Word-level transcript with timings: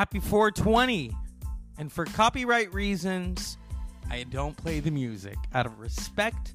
Happy 0.00 0.18
420. 0.18 1.14
And 1.76 1.92
for 1.92 2.06
copyright 2.06 2.72
reasons, 2.72 3.58
I 4.10 4.22
don't 4.22 4.56
play 4.56 4.80
the 4.80 4.90
music 4.90 5.36
out 5.52 5.66
of 5.66 5.78
respect, 5.78 6.54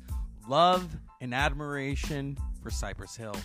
love, 0.50 0.98
and 1.22 1.32
admiration 1.32 2.40
for 2.64 2.72
Cypress 2.72 3.16
Hill. 3.16 3.36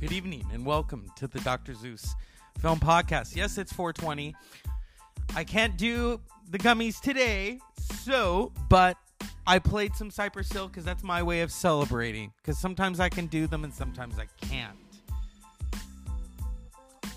Good 0.00 0.10
evening 0.10 0.46
and 0.54 0.64
welcome 0.64 1.04
to 1.16 1.26
the 1.26 1.38
Dr. 1.40 1.74
Zeus 1.74 2.14
Film 2.60 2.80
Podcast. 2.80 3.36
Yes, 3.36 3.58
it's 3.58 3.74
420. 3.74 4.34
I 5.36 5.44
can't 5.44 5.76
do 5.76 6.18
the 6.48 6.58
gummies 6.58 6.98
today, 6.98 7.60
so, 8.02 8.54
but 8.70 8.96
I 9.46 9.58
played 9.58 9.96
some 9.96 10.10
Cypress 10.10 10.50
Hill 10.50 10.68
because 10.68 10.86
that's 10.86 11.04
my 11.04 11.22
way 11.22 11.42
of 11.42 11.52
celebrating. 11.52 12.32
Because 12.40 12.56
sometimes 12.56 13.00
I 13.00 13.10
can 13.10 13.26
do 13.26 13.46
them 13.46 13.64
and 13.64 13.74
sometimes 13.74 14.18
I 14.18 14.28
can't. 14.46 14.78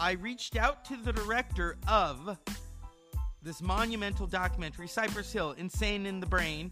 I 0.01 0.13
reached 0.13 0.57
out 0.57 0.83
to 0.85 0.97
the 0.97 1.13
director 1.13 1.77
of 1.87 2.35
this 3.43 3.61
monumental 3.61 4.25
documentary, 4.25 4.87
Cypress 4.87 5.31
Hill, 5.31 5.51
Insane 5.59 6.07
in 6.07 6.19
the 6.19 6.25
Brain, 6.25 6.71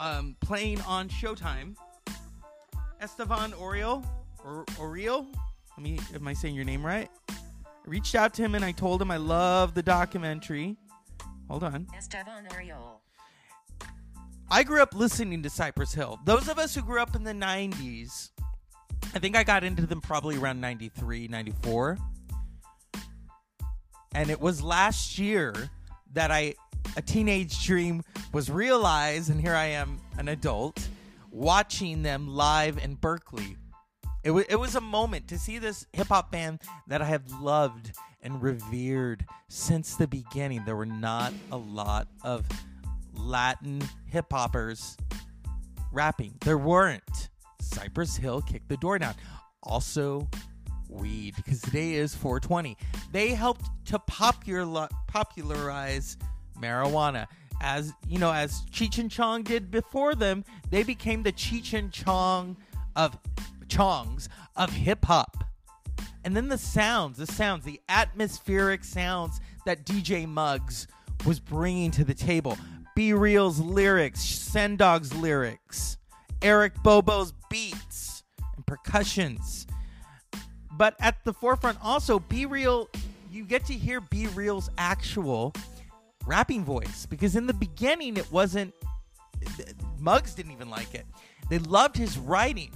um, 0.00 0.34
playing 0.40 0.80
on 0.80 1.08
Showtime. 1.08 1.76
Estevan 3.00 3.52
Oriol, 3.52 4.04
or 4.44 4.64
Oriol, 4.70 5.32
let 5.76 5.78
me, 5.78 6.00
am 6.16 6.26
I 6.26 6.32
saying 6.32 6.56
your 6.56 6.64
name 6.64 6.84
right? 6.84 7.08
I 7.30 7.34
reached 7.86 8.16
out 8.16 8.34
to 8.34 8.42
him 8.42 8.56
and 8.56 8.64
I 8.64 8.72
told 8.72 9.00
him 9.00 9.12
I 9.12 9.16
love 9.16 9.74
the 9.74 9.82
documentary. 9.82 10.76
Hold 11.48 11.62
on. 11.62 11.86
Esteban 11.96 12.48
Oriol. 12.50 12.98
I 14.50 14.64
grew 14.64 14.82
up 14.82 14.96
listening 14.96 15.44
to 15.44 15.50
Cypress 15.50 15.94
Hill. 15.94 16.18
Those 16.24 16.48
of 16.48 16.58
us 16.58 16.74
who 16.74 16.82
grew 16.82 17.00
up 17.00 17.14
in 17.14 17.22
the 17.22 17.32
90s, 17.32 18.30
I 19.14 19.18
think 19.18 19.36
I 19.36 19.44
got 19.44 19.64
into 19.64 19.86
them 19.86 20.00
probably 20.00 20.36
around 20.36 20.60
93, 20.60 21.28
94. 21.28 21.98
And 24.14 24.30
it 24.30 24.40
was 24.40 24.62
last 24.62 25.18
year 25.18 25.54
that 26.12 26.30
I 26.30 26.54
a 26.96 27.02
teenage 27.02 27.64
dream 27.66 28.02
was 28.32 28.50
realized 28.50 29.30
and 29.30 29.40
here 29.40 29.54
I 29.54 29.66
am 29.66 30.00
an 30.16 30.28
adult 30.28 30.88
watching 31.30 32.02
them 32.02 32.28
live 32.28 32.78
in 32.78 32.94
Berkeley. 32.94 33.56
It, 34.24 34.28
w- 34.28 34.46
it 34.48 34.56
was 34.56 34.74
a 34.74 34.80
moment 34.80 35.28
to 35.28 35.38
see 35.38 35.58
this 35.58 35.86
hip 35.92 36.08
hop 36.08 36.32
band 36.32 36.60
that 36.86 37.02
I 37.02 37.04
have 37.04 37.30
loved 37.40 37.92
and 38.22 38.42
revered 38.42 39.24
since 39.48 39.94
the 39.94 40.06
beginning. 40.06 40.64
There 40.64 40.76
were 40.76 40.86
not 40.86 41.32
a 41.52 41.56
lot 41.56 42.08
of 42.24 42.46
Latin 43.14 43.82
hip 44.06 44.26
hoppers 44.32 44.96
rapping. 45.92 46.34
There 46.40 46.58
weren't. 46.58 47.28
Cypress 47.68 48.16
Hill 48.16 48.42
kicked 48.42 48.68
the 48.68 48.76
door 48.76 48.98
down. 48.98 49.14
Also, 49.62 50.28
weed, 50.88 51.34
because 51.36 51.60
today 51.60 51.94
is 51.94 52.14
420. 52.14 52.76
They 53.12 53.28
helped 53.30 53.66
to 53.86 53.98
popular, 54.00 54.88
popularize 55.06 56.16
marijuana. 56.60 57.26
As 57.60 57.92
you 58.06 58.18
know, 58.18 58.32
as 58.32 58.62
Cheech 58.70 58.98
and 58.98 59.10
Chong 59.10 59.42
did 59.42 59.70
before 59.70 60.14
them, 60.14 60.44
they 60.70 60.82
became 60.82 61.22
the 61.22 61.32
Cheech 61.32 61.76
and 61.76 61.92
Chong 61.92 62.56
of 62.96 63.18
Chongs 63.66 64.28
of 64.56 64.72
hip 64.72 65.04
hop. 65.04 65.44
And 66.24 66.36
then 66.36 66.48
the 66.48 66.58
sounds, 66.58 67.18
the 67.18 67.26
sounds, 67.26 67.64
the 67.64 67.80
atmospheric 67.88 68.84
sounds 68.84 69.40
that 69.66 69.84
DJ 69.84 70.26
Muggs 70.26 70.86
was 71.26 71.40
bringing 71.40 71.90
to 71.92 72.04
the 72.04 72.14
table. 72.14 72.56
B-Real's 72.94 73.60
lyrics, 73.60 74.20
Sendog's 74.20 75.14
lyrics, 75.14 75.98
Eric 76.42 76.74
Bobo's 76.82 77.32
beats 77.48 78.22
and 78.56 78.66
percussions. 78.66 79.66
But 80.72 80.94
at 81.00 81.24
the 81.24 81.32
forefront 81.32 81.78
also, 81.82 82.18
B-Real, 82.18 82.88
you 83.30 83.44
get 83.44 83.64
to 83.66 83.74
hear 83.74 84.00
B-Real's 84.00 84.70
actual 84.78 85.52
rapping 86.26 86.64
voice 86.64 87.06
because 87.06 87.36
in 87.36 87.46
the 87.46 87.54
beginning 87.54 88.16
it 88.16 88.30
wasn't 88.30 88.74
Muggs 89.98 90.34
didn't 90.34 90.52
even 90.52 90.70
like 90.70 90.94
it. 90.94 91.06
They 91.48 91.58
loved 91.58 91.96
his 91.96 92.18
writing. 92.18 92.72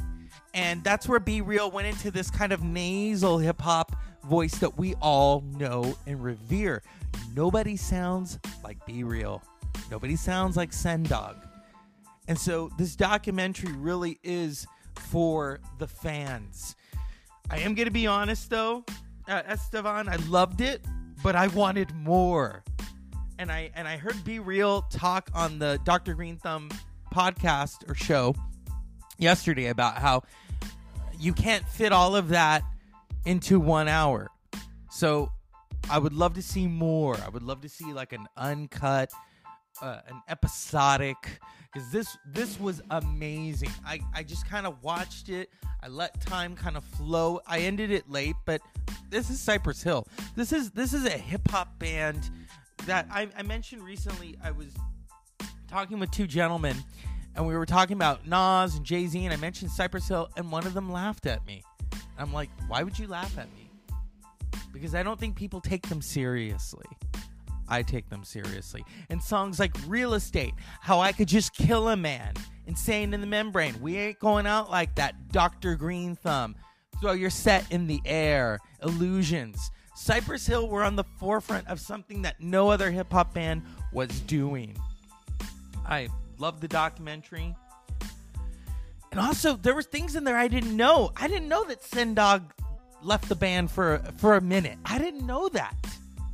And 0.54 0.84
that's 0.84 1.08
where 1.08 1.20
B-Real 1.20 1.70
went 1.70 1.86
into 1.86 2.10
this 2.10 2.30
kind 2.30 2.52
of 2.52 2.62
nasal 2.62 3.38
hip 3.38 3.60
hop 3.60 3.96
voice 4.24 4.54
that 4.58 4.76
we 4.76 4.94
all 4.96 5.42
know 5.56 5.96
and 6.06 6.22
revere. 6.22 6.82
Nobody 7.34 7.76
sounds 7.76 8.38
like 8.62 8.84
B-Real. 8.86 9.42
Nobody 9.90 10.16
sounds 10.16 10.56
like 10.56 10.70
Sendog. 10.70 11.36
And 12.28 12.38
so 12.38 12.70
this 12.78 12.96
documentary 12.96 13.72
really 13.72 14.18
is 14.22 14.66
for 14.96 15.60
the 15.78 15.86
fans. 15.86 16.76
I 17.50 17.58
am 17.58 17.74
going 17.74 17.86
to 17.86 17.92
be 17.92 18.06
honest 18.06 18.50
though, 18.50 18.84
uh, 19.28 19.42
Estevan, 19.46 20.08
I 20.08 20.16
loved 20.28 20.60
it, 20.60 20.84
but 21.22 21.36
I 21.36 21.48
wanted 21.48 21.94
more. 21.94 22.64
And 23.38 23.50
I 23.50 23.70
and 23.74 23.88
I 23.88 23.96
heard 23.96 24.22
B-Real 24.24 24.82
talk 24.82 25.28
on 25.34 25.58
the 25.58 25.80
Dr. 25.84 26.14
Green 26.14 26.36
Thumb 26.36 26.70
podcast 27.12 27.88
or 27.90 27.94
show 27.94 28.34
yesterday 29.18 29.66
about 29.66 29.98
how 29.98 30.22
you 31.18 31.32
can't 31.32 31.66
fit 31.68 31.92
all 31.92 32.14
of 32.14 32.28
that 32.28 32.62
into 33.24 33.58
1 33.58 33.88
hour. 33.88 34.30
So 34.90 35.30
I 35.90 35.98
would 35.98 36.12
love 36.12 36.34
to 36.34 36.42
see 36.42 36.66
more. 36.66 37.16
I 37.16 37.28
would 37.28 37.42
love 37.42 37.60
to 37.62 37.68
see 37.68 37.92
like 37.92 38.12
an 38.12 38.26
uncut 38.36 39.10
uh, 39.80 40.00
an 40.06 40.22
episodic 40.28 41.40
because 41.72 41.90
this 41.90 42.18
this 42.26 42.60
was 42.60 42.82
amazing. 42.90 43.70
I 43.84 44.00
I 44.14 44.22
just 44.22 44.48
kind 44.48 44.66
of 44.66 44.82
watched 44.82 45.28
it. 45.28 45.50
I 45.82 45.88
let 45.88 46.20
time 46.20 46.54
kind 46.54 46.76
of 46.76 46.84
flow. 46.84 47.40
I 47.46 47.60
ended 47.60 47.90
it 47.90 48.10
late, 48.10 48.36
but 48.44 48.60
this 49.10 49.30
is 49.30 49.40
Cypress 49.40 49.82
Hill. 49.82 50.06
This 50.36 50.52
is 50.52 50.70
this 50.70 50.92
is 50.92 51.04
a 51.06 51.10
hip 51.10 51.48
hop 51.50 51.78
band 51.78 52.30
that 52.86 53.06
I, 53.10 53.28
I 53.36 53.42
mentioned 53.42 53.82
recently. 53.82 54.36
I 54.42 54.50
was 54.50 54.68
talking 55.68 55.98
with 55.98 56.10
two 56.10 56.26
gentlemen, 56.26 56.76
and 57.34 57.46
we 57.46 57.56
were 57.56 57.66
talking 57.66 57.96
about 57.96 58.26
Nas 58.26 58.76
and 58.76 58.84
Jay 58.84 59.06
Z, 59.06 59.24
and 59.24 59.32
I 59.32 59.36
mentioned 59.36 59.70
Cypress 59.70 60.08
Hill, 60.08 60.30
and 60.36 60.50
one 60.52 60.66
of 60.66 60.74
them 60.74 60.90
laughed 60.90 61.26
at 61.26 61.46
me. 61.46 61.62
I'm 62.18 62.32
like, 62.32 62.50
why 62.68 62.82
would 62.82 62.98
you 62.98 63.06
laugh 63.06 63.36
at 63.38 63.48
me? 63.54 63.70
Because 64.72 64.94
I 64.94 65.02
don't 65.02 65.18
think 65.18 65.36
people 65.36 65.60
take 65.60 65.88
them 65.88 66.00
seriously. 66.00 66.86
I 67.68 67.82
take 67.82 68.08
them 68.08 68.24
seriously. 68.24 68.84
And 69.08 69.22
songs 69.22 69.58
like 69.58 69.74
Real 69.86 70.14
Estate, 70.14 70.54
How 70.80 71.00
I 71.00 71.12
Could 71.12 71.28
Just 71.28 71.54
Kill 71.54 71.88
a 71.88 71.96
Man, 71.96 72.34
Insane 72.66 73.14
in 73.14 73.20
the 73.20 73.26
Membrane, 73.26 73.80
We 73.80 73.96
Ain't 73.96 74.18
Going 74.18 74.46
Out 74.46 74.70
Like 74.70 74.94
That, 74.96 75.30
Dr. 75.32 75.74
Green 75.74 76.16
Thumb, 76.16 76.54
Throw 77.00 77.12
Your 77.12 77.30
Set 77.30 77.70
in 77.72 77.86
the 77.86 78.00
Air, 78.04 78.58
Illusions. 78.82 79.70
Cypress 79.94 80.46
Hill 80.46 80.68
were 80.68 80.82
on 80.82 80.96
the 80.96 81.04
forefront 81.18 81.68
of 81.68 81.80
something 81.80 82.22
that 82.22 82.40
no 82.40 82.70
other 82.70 82.90
hip 82.90 83.12
hop 83.12 83.34
band 83.34 83.62
was 83.92 84.20
doing. 84.20 84.76
I 85.86 86.08
love 86.38 86.60
the 86.60 86.68
documentary. 86.68 87.54
And 89.10 89.20
also, 89.20 89.56
there 89.56 89.74
were 89.74 89.82
things 89.82 90.16
in 90.16 90.24
there 90.24 90.38
I 90.38 90.48
didn't 90.48 90.74
know. 90.74 91.12
I 91.16 91.28
didn't 91.28 91.48
know 91.48 91.64
that 91.64 91.82
Sendog 91.82 92.50
left 93.02 93.28
the 93.28 93.34
band 93.34 93.70
for 93.70 94.02
for 94.16 94.36
a 94.36 94.40
minute. 94.40 94.78
I 94.84 94.98
didn't 94.98 95.26
know 95.26 95.48
that. 95.50 95.74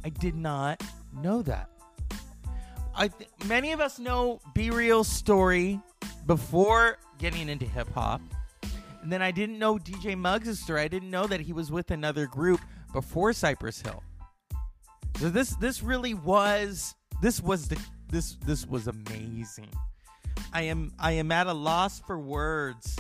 I 0.05 0.11
did 0.11 0.37
not 0.37 0.83
know 1.23 1.43
that. 1.43 1.71
I 2.95 3.09
th- 3.09 3.31
many 3.47 3.73
of 3.73 3.81
us 3.81 3.99
know 3.99 4.41
B-Real's 4.55 5.09
story 5.09 5.81
before 6.27 6.99
getting 7.19 7.49
into 7.49 7.65
hip 7.65 7.89
hop. 7.93 8.21
And 9.03 9.13
then 9.13 9.23
I 9.23 9.31
didn't 9.31 9.59
know 9.59 9.77
DJ 9.79 10.17
Muggs' 10.17 10.61
story. 10.61 10.81
I 10.81 10.89
didn't 10.89 11.11
know 11.11 11.27
that 11.27 11.41
he 11.41 11.53
was 11.53 11.71
with 11.71 11.91
another 11.91 12.27
group 12.27 12.61
before 12.93 13.33
Cypress 13.33 13.81
Hill. 13.81 14.03
So 15.19 15.31
this 15.31 15.51
this 15.57 15.83
really 15.83 16.15
was 16.15 16.95
this 17.23 17.41
was 17.41 17.69
the 17.69 17.81
this 18.09 18.37
this 18.45 18.67
was 18.67 18.87
amazing. 18.87 19.69
I 20.53 20.63
am 20.63 20.93
I 20.99 21.13
am 21.13 21.33
at 21.33 21.47
a 21.47 21.53
loss 21.53 22.01
for 22.01 22.19
words. 22.19 22.97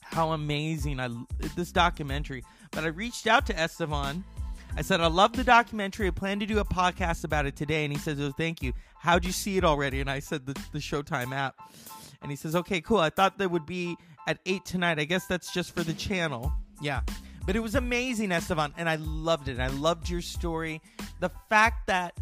How 0.00 0.32
amazing 0.32 1.00
I 1.00 1.08
this 1.56 1.72
documentary. 1.72 2.44
But 2.70 2.84
I 2.84 2.88
reached 2.88 3.26
out 3.26 3.46
to 3.46 3.58
Estevan 3.58 4.24
I 4.74 4.82
said, 4.82 5.00
I 5.00 5.06
love 5.06 5.34
the 5.34 5.44
documentary. 5.44 6.06
I 6.06 6.10
plan 6.10 6.40
to 6.40 6.46
do 6.46 6.58
a 6.58 6.64
podcast 6.64 7.24
about 7.24 7.44
it 7.46 7.56
today. 7.56 7.84
And 7.84 7.92
he 7.92 7.98
says, 7.98 8.20
Oh, 8.20 8.32
thank 8.32 8.62
you. 8.62 8.72
How'd 8.98 9.24
you 9.24 9.32
see 9.32 9.56
it 9.56 9.64
already? 9.64 10.00
And 10.00 10.10
I 10.10 10.18
said, 10.18 10.46
The, 10.46 10.54
the 10.72 10.78
Showtime 10.78 11.34
app. 11.34 11.56
And 12.22 12.30
he 12.30 12.36
says, 12.36 12.56
Okay, 12.56 12.80
cool. 12.80 12.98
I 12.98 13.10
thought 13.10 13.38
that 13.38 13.50
would 13.50 13.66
be 13.66 13.96
at 14.26 14.38
8 14.46 14.64
tonight. 14.64 14.98
I 14.98 15.04
guess 15.04 15.26
that's 15.26 15.52
just 15.52 15.74
for 15.74 15.82
the 15.82 15.92
channel. 15.92 16.52
Yeah. 16.80 17.02
But 17.44 17.56
it 17.56 17.60
was 17.60 17.74
amazing, 17.74 18.32
Estevan. 18.32 18.72
And 18.76 18.88
I 18.88 18.96
loved 18.96 19.48
it. 19.48 19.58
I 19.58 19.66
loved 19.68 20.08
your 20.08 20.22
story. 20.22 20.80
The 21.20 21.30
fact 21.50 21.86
that 21.88 22.14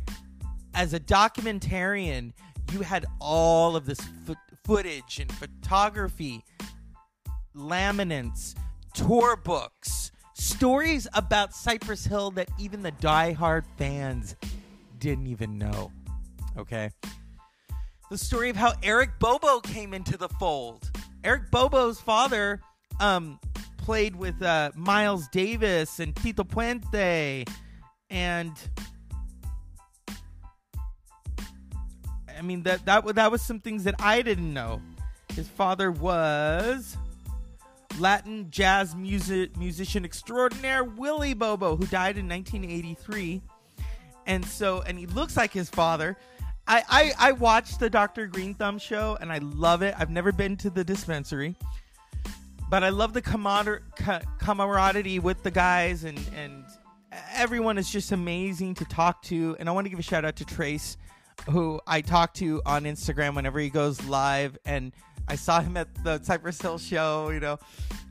as 0.75 0.93
a 0.93 1.01
documentarian, 1.01 2.33
you 2.73 2.81
had 2.81 3.07
all 3.21 3.77
of 3.77 3.87
this 3.87 4.01
fo- 4.27 4.35
footage 4.65 5.21
and 5.21 5.31
photography, 5.33 6.45
laminates, 7.55 8.55
tour 8.95 9.37
books 9.37 10.11
stories 10.41 11.07
about 11.15 11.55
Cypress 11.55 12.07
Hill 12.07 12.31
that 12.33 12.49
even 12.59 12.83
the 12.83 12.93
die-hard 12.93 13.65
fans 13.77 14.37
didn't 14.99 15.27
even 15.27 15.59
know. 15.59 15.93
Okay. 16.57 16.91
The 18.11 18.19
story 18.19 18.51
of 18.51 18.57
how 18.57 18.73
Eric 18.83 19.11
Bobo 19.19 19.61
came 19.61 19.95
into 19.95 20.17
the 20.17 20.29
fold. 20.29 20.91
Eric 21.23 21.51
Bobo's 21.51 22.01
father 22.01 22.61
um, 22.99 23.39
played 23.77 24.17
with 24.17 24.41
uh, 24.43 24.71
Miles 24.75 25.29
Davis 25.29 26.01
and 26.01 26.17
Tito 26.17 26.45
Puente 26.45 27.47
and 28.11 28.53
I 32.37 32.43
mean 32.43 32.63
that 32.65 32.85
that 32.87 33.07
that 33.15 33.31
was 33.31 33.43
some 33.43 33.61
things 33.61 33.85
that 33.85 33.95
I 34.01 34.23
didn't 34.23 34.53
know. 34.53 34.81
His 35.35 35.47
father 35.47 35.93
was 35.93 36.97
Latin 37.99 38.47
jazz 38.51 38.95
music 38.95 39.57
musician 39.57 40.05
extraordinaire 40.05 40.85
Willie 40.85 41.35
Bobo, 41.35 41.77
who 41.77 41.87
died 41.87 42.17
in 42.17 42.29
1983, 42.29 43.43
and 44.27 44.45
so 44.45 44.83
and 44.83 44.99
he 44.99 45.07
looks 45.07 45.37
like 45.37 45.53
his 45.53 45.69
father. 45.69 46.17
I, 46.67 46.85
I, 46.89 47.13
I 47.31 47.33
watched 47.33 47.81
the 47.81 47.91
Dr. 47.91 48.29
Green 48.29 48.55
Thumb 48.55 48.79
show 48.79 49.19
and 49.21 49.33
I 49.33 49.39
love 49.39 49.83
it. 49.83 49.93
I've 49.99 50.11
never 50.11 50.31
been 50.31 50.57
to 50.59 50.71
the 50.71 50.85
dispensary, 50.85 51.57
but 52.69 52.85
I 52.85 52.91
love 52.91 53.13
the 53.13 53.23
camarader- 53.23 53.83
camaraderie 54.39 55.19
with 55.19 55.43
the 55.43 55.51
guys 55.51 56.05
and, 56.05 56.21
and 56.37 56.65
everyone 57.35 57.77
is 57.77 57.91
just 57.91 58.13
amazing 58.13 58.75
to 58.75 58.85
talk 58.85 59.23
to. 59.23 59.57
And 59.59 59.69
I 59.69 59.73
want 59.73 59.87
to 59.87 59.89
give 59.89 59.99
a 59.99 60.03
shout 60.03 60.25
out 60.25 60.37
to 60.37 60.45
Trace, 60.45 60.97
who 61.51 61.81
I 61.89 62.03
talk 62.03 62.35
to 62.35 62.63
on 62.65 62.85
Instagram 62.85 63.35
whenever 63.35 63.59
he 63.59 63.71
goes 63.71 64.05
live. 64.05 64.57
And 64.65 64.93
I 65.31 65.37
saw 65.37 65.61
him 65.61 65.77
at 65.77 65.87
the 66.03 66.19
Cypress 66.25 66.61
Hill 66.61 66.77
show. 66.77 67.31
You 67.31 67.39
know, 67.39 67.61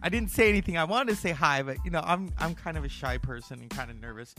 I 0.02 0.08
didn't 0.08 0.32
say 0.32 0.48
anything. 0.48 0.78
I 0.78 0.86
wanted 0.86 1.12
to 1.12 1.18
say 1.18 1.32
hi, 1.32 1.62
but 1.62 1.76
you 1.84 1.92
know, 1.92 2.02
I'm 2.06 2.32
I'm 2.40 2.56
kind 2.56 2.78
of 2.78 2.86
a 2.86 2.90
shy 2.90 3.18
person 3.18 3.60
and 3.60 3.70
kind 3.70 3.92
of 3.92 4.00
nervous. 4.00 4.34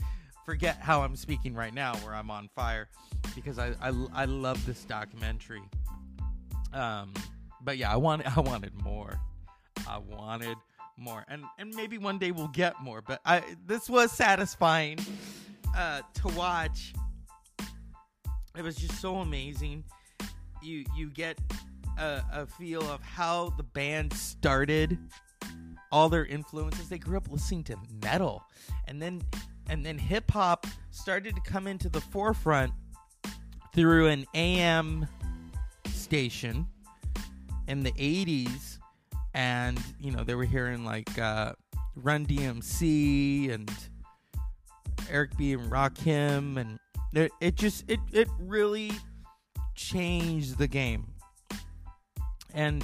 Forget 0.47 0.77
how 0.77 1.03
I'm 1.03 1.15
speaking 1.15 1.53
right 1.53 1.73
now, 1.75 1.93
where 1.97 2.15
I'm 2.15 2.31
on 2.31 2.49
fire, 2.55 2.89
because 3.35 3.59
I 3.59 3.75
I, 3.79 3.93
I 4.15 4.25
love 4.25 4.65
this 4.65 4.83
documentary. 4.83 5.61
Um, 6.73 7.13
but 7.61 7.77
yeah, 7.77 7.93
I 7.93 7.97
wanted 7.97 8.25
I 8.35 8.39
wanted 8.39 8.73
more. 8.81 9.19
I 9.87 9.99
wanted 9.99 10.57
more, 10.97 11.23
and 11.27 11.43
and 11.59 11.75
maybe 11.75 11.99
one 11.99 12.17
day 12.17 12.31
we'll 12.31 12.47
get 12.47 12.81
more. 12.81 13.03
But 13.03 13.21
I 13.23 13.43
this 13.67 13.91
was 13.91 14.11
satisfying 14.11 14.97
uh, 15.77 16.01
to 16.15 16.27
watch. 16.29 16.93
It 18.57 18.63
was 18.63 18.75
just 18.75 18.99
so 18.99 19.17
amazing. 19.17 19.83
You 20.63 20.83
you 20.95 21.11
get 21.11 21.37
a, 22.01 22.23
a 22.33 22.45
feel 22.45 22.81
of 22.89 23.01
how 23.01 23.51
the 23.57 23.63
band 23.63 24.13
started, 24.13 24.97
all 25.91 26.09
their 26.09 26.25
influences. 26.25 26.89
They 26.89 26.97
grew 26.97 27.17
up 27.17 27.29
listening 27.29 27.63
to 27.65 27.77
metal, 28.03 28.43
and 28.87 29.01
then 29.01 29.21
and 29.69 29.85
then 29.85 29.97
hip 29.97 30.31
hop 30.31 30.67
started 30.89 31.35
to 31.35 31.41
come 31.41 31.67
into 31.67 31.87
the 31.87 32.01
forefront 32.01 32.73
through 33.73 34.07
an 34.07 34.25
AM 34.33 35.07
station 35.85 36.67
in 37.67 37.83
the 37.83 37.91
80s 37.93 38.79
and 39.33 39.79
you 39.99 40.11
know 40.11 40.23
they 40.23 40.35
were 40.35 40.45
hearing 40.45 40.83
like 40.83 41.17
uh, 41.17 41.53
Run 41.95 42.25
DMC 42.25 43.53
and 43.53 43.71
Eric 45.09 45.37
B 45.37 45.53
and 45.53 45.71
Rakim, 45.71 46.57
and 46.57 46.79
it, 47.13 47.31
it 47.39 47.55
just 47.55 47.89
it 47.89 47.99
it 48.11 48.27
really 48.39 48.91
changed 49.75 50.57
the 50.57 50.67
game. 50.67 51.10
And 52.53 52.83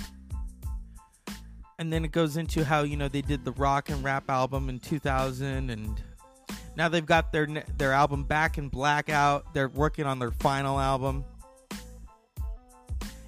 and 1.79 1.93
then 1.93 2.03
it 2.03 2.11
goes 2.11 2.37
into 2.37 2.63
how 2.63 2.83
you 2.83 2.97
know 2.97 3.07
they 3.07 3.21
did 3.21 3.45
the 3.45 3.51
rock 3.53 3.89
and 3.89 4.03
rap 4.03 4.29
album 4.29 4.69
in 4.69 4.79
2000 4.79 5.69
and 5.69 6.01
now 6.75 6.89
they've 6.89 7.05
got 7.05 7.31
their 7.31 7.45
their 7.77 7.93
album 7.93 8.23
back 8.23 8.57
in 8.57 8.67
blackout 8.67 9.53
they're 9.53 9.69
working 9.69 10.05
on 10.05 10.17
their 10.17 10.31
final 10.31 10.79
album 10.79 11.23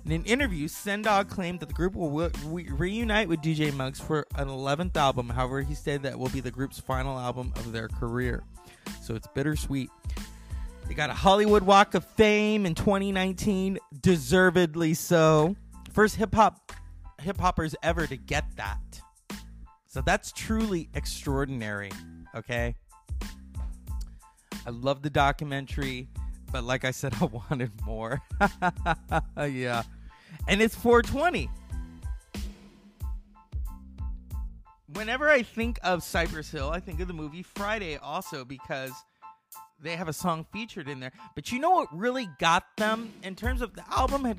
in 0.05 0.21
an 0.21 0.25
interview, 0.25 0.67
sendog 0.67 1.29
claimed 1.29 1.59
that 1.59 1.67
the 1.67 1.73
group 1.75 1.93
will 1.93 2.31
re- 2.45 2.67
reunite 2.69 3.27
with 3.27 3.41
DJ 3.41 3.71
Muggs 3.71 3.99
for 3.99 4.25
an 4.35 4.47
11th 4.47 4.95
album. 4.97 5.29
However, 5.29 5.61
he 5.61 5.75
said 5.75 6.01
that 6.01 6.17
will 6.17 6.29
be 6.29 6.39
the 6.39 6.49
group's 6.49 6.79
final 6.79 7.19
album 7.19 7.53
of 7.57 7.71
their 7.71 7.89
career. 7.89 8.41
So 9.03 9.13
it's 9.13 9.27
bittersweet. 9.27 9.91
They 10.87 10.95
got 10.95 11.11
a 11.11 11.13
Hollywood 11.13 11.61
Walk 11.61 11.93
of 11.93 12.03
Fame 12.03 12.65
in 12.65 12.73
2019, 12.73 13.77
deservedly 14.01 14.95
so. 14.95 15.55
First 15.99 16.15
hip 16.15 16.33
hop 16.33 16.71
hip 17.21 17.37
hoppers 17.37 17.75
ever 17.83 18.07
to 18.07 18.15
get 18.15 18.45
that. 18.55 19.01
So 19.85 19.99
that's 19.99 20.31
truly 20.31 20.87
extraordinary, 20.93 21.91
okay? 22.33 22.77
I 24.65 24.69
love 24.69 25.01
the 25.01 25.09
documentary 25.09 26.07
but 26.53 26.63
like 26.63 26.85
I 26.85 26.91
said, 26.91 27.15
I 27.21 27.25
wanted 27.25 27.71
more. 27.85 28.21
yeah. 29.37 29.83
And 30.47 30.61
it's 30.61 30.73
420. 30.73 31.49
Whenever 34.93 35.29
I 35.29 35.43
think 35.43 35.79
of 35.83 36.01
Cypress 36.01 36.49
Hill, 36.49 36.69
I 36.69 36.79
think 36.79 37.01
of 37.01 37.09
the 37.09 37.13
movie 37.13 37.43
Friday 37.43 37.97
also 37.97 38.45
because 38.45 38.93
they 39.81 39.97
have 39.97 40.07
a 40.07 40.13
song 40.13 40.45
featured 40.53 40.87
in 40.87 41.01
there. 41.01 41.11
But 41.35 41.51
you 41.51 41.59
know 41.59 41.71
what 41.71 41.93
really 41.93 42.29
got 42.39 42.63
them 42.77 43.11
in 43.21 43.35
terms 43.35 43.61
of 43.61 43.73
the 43.75 43.83
album 43.91 44.23
had 44.23 44.37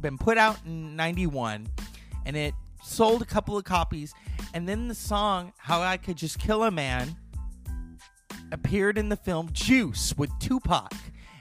been 0.00 0.18
put 0.18 0.38
out 0.38 0.58
in 0.64 0.96
91 0.96 1.66
and 2.26 2.36
it 2.36 2.54
sold 2.82 3.22
a 3.22 3.26
couple 3.26 3.56
of 3.56 3.64
copies 3.64 4.14
and 4.54 4.68
then 4.68 4.88
the 4.88 4.94
song 4.94 5.52
How 5.58 5.82
I 5.82 5.96
Could 5.96 6.16
Just 6.16 6.38
Kill 6.38 6.64
a 6.64 6.70
Man 6.70 7.16
appeared 8.52 8.98
in 8.98 9.08
the 9.08 9.16
film 9.16 9.50
Juice 9.52 10.14
with 10.16 10.30
Tupac 10.38 10.92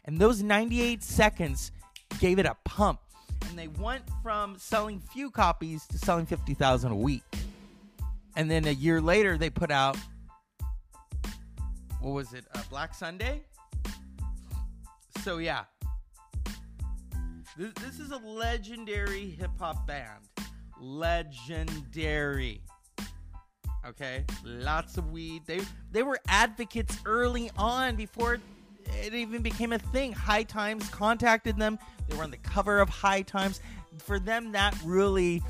and 0.06 0.20
those 0.20 0.42
98 0.42 1.04
seconds 1.04 1.72
gave 2.20 2.40
it 2.40 2.46
a 2.46 2.56
pump. 2.64 3.00
And 3.50 3.58
they 3.58 3.68
went 3.68 4.04
from 4.24 4.58
selling 4.58 5.00
few 5.00 5.30
copies 5.30 5.86
to 5.88 5.98
selling 5.98 6.26
50,000 6.26 6.92
a 6.92 6.96
week. 6.96 7.24
And 8.36 8.50
then 8.50 8.66
a 8.66 8.72
year 8.72 9.02
later, 9.02 9.38
they 9.38 9.50
put 9.50 9.72
out, 9.72 9.98
what 12.00 12.12
was 12.12 12.34
it, 12.34 12.46
uh, 12.54 12.62
Black 12.70 12.94
Sunday? 12.94 13.42
So, 15.24 15.38
yeah. 15.38 15.64
This, 17.58 17.74
this 17.74 18.00
is 18.00 18.12
a 18.12 18.18
legendary 18.18 19.30
hip 19.32 19.50
hop 19.60 19.88
band. 19.88 20.30
Legendary. 20.80 22.62
Okay? 23.88 24.26
Lots 24.44 24.98
of 24.98 25.12
weed. 25.12 25.42
They, 25.48 25.62
they 25.92 26.04
were 26.04 26.20
advocates 26.28 27.00
early 27.06 27.50
on 27.58 27.96
before 27.96 28.38
it 29.02 29.14
even 29.14 29.42
became 29.42 29.74
a 29.74 29.80
thing. 29.80 30.14
High 30.14 30.44
Times 30.44 30.88
contacted 30.90 31.58
them. 31.58 31.80
They 32.08 32.16
were 32.16 32.24
on 32.24 32.32
the 32.32 32.38
cover 32.38 32.80
of 32.80 32.90
High 32.90 33.24
Times. 33.24 33.60
For 33.98 34.20
them, 34.20 34.52
that 34.52 34.78
really 34.86 35.42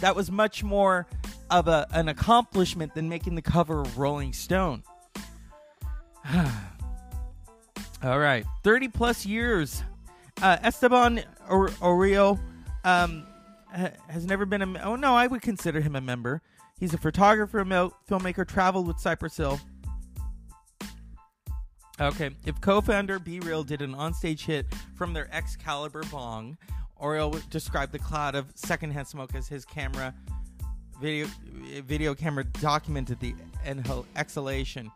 that 0.00 0.14
was 0.14 0.30
much 0.30 0.62
more 0.62 1.06
of 1.50 1.68
a, 1.68 1.86
an 1.92 2.08
accomplishment 2.08 2.94
than 2.94 3.08
making 3.08 3.34
the 3.34 3.42
cover 3.42 3.80
of 3.80 3.96
Rolling 3.98 4.34
Stone. 4.34 4.82
All 8.02 8.18
right, 8.18 8.44
thirty 8.62 8.88
plus 8.88 9.24
years. 9.24 9.82
Uh, 10.42 10.56
Esteban 10.62 11.22
Oriol 11.48 12.38
um, 12.84 13.26
has 13.72 14.24
never 14.24 14.46
been 14.46 14.62
a. 14.62 14.82
Oh 14.82 14.96
no, 14.96 15.14
I 15.14 15.26
would 15.26 15.42
consider 15.42 15.80
him 15.80 15.96
a 15.96 16.00
member. 16.00 16.42
He's 16.78 16.94
a 16.94 16.98
photographer, 16.98 17.64
filmmaker, 17.64 18.46
traveled 18.46 18.86
with 18.86 19.00
Cypress 19.00 19.36
Hill 19.36 19.60
Okay, 22.00 22.30
if 22.46 22.60
co-founder 22.60 23.18
B-Real 23.18 23.64
did 23.64 23.82
an 23.82 23.92
onstage 23.92 24.44
hit 24.44 24.66
from 24.94 25.12
their 25.12 25.28
Excalibur 25.34 26.04
bong, 26.12 26.56
Oriol 27.02 27.48
described 27.50 27.90
the 27.90 27.98
cloud 27.98 28.36
of 28.36 28.52
secondhand 28.54 29.08
smoke 29.08 29.34
as 29.34 29.48
his 29.48 29.64
camera 29.64 30.14
video 31.00 31.26
video 31.86 32.14
camera 32.14 32.44
documented 32.44 33.18
the 33.18 33.34
exhalation. 34.14 34.92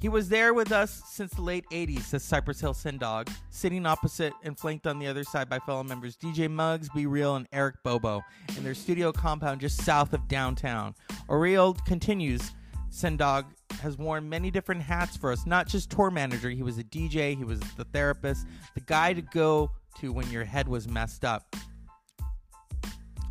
He 0.00 0.08
was 0.08 0.28
there 0.28 0.54
with 0.54 0.70
us 0.70 1.02
since 1.06 1.32
the 1.32 1.42
late 1.42 1.64
80s, 1.72 2.02
says 2.02 2.22
Cypress 2.22 2.60
Hill 2.60 2.72
Sendog, 2.72 3.28
sitting 3.50 3.84
opposite 3.84 4.32
and 4.44 4.56
flanked 4.56 4.86
on 4.86 5.00
the 5.00 5.08
other 5.08 5.24
side 5.24 5.48
by 5.48 5.58
fellow 5.58 5.82
members 5.82 6.16
DJ 6.16 6.48
Muggs, 6.48 6.88
B-Real, 6.94 7.34
and 7.34 7.48
Eric 7.52 7.82
Bobo 7.82 8.22
in 8.56 8.62
their 8.62 8.74
studio 8.74 9.10
compound 9.10 9.60
just 9.60 9.82
south 9.82 10.12
of 10.12 10.28
downtown. 10.28 10.94
Oriol 11.28 11.84
continues, 11.84 12.52
Sendog 12.90 13.46
has 13.80 13.98
worn 13.98 14.28
many 14.28 14.52
different 14.52 14.82
hats 14.82 15.16
for 15.16 15.32
us, 15.32 15.46
not 15.46 15.66
just 15.66 15.90
tour 15.90 16.12
manager. 16.12 16.48
He 16.48 16.62
was 16.62 16.78
a 16.78 16.84
DJ, 16.84 17.36
he 17.36 17.44
was 17.44 17.58
the 17.76 17.84
therapist, 17.84 18.46
the 18.74 18.80
guy 18.80 19.12
to 19.12 19.22
go 19.22 19.72
to 19.98 20.12
when 20.12 20.30
your 20.30 20.44
head 20.44 20.68
was 20.68 20.86
messed 20.86 21.24
up. 21.24 21.56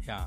Yeah. 0.06 0.26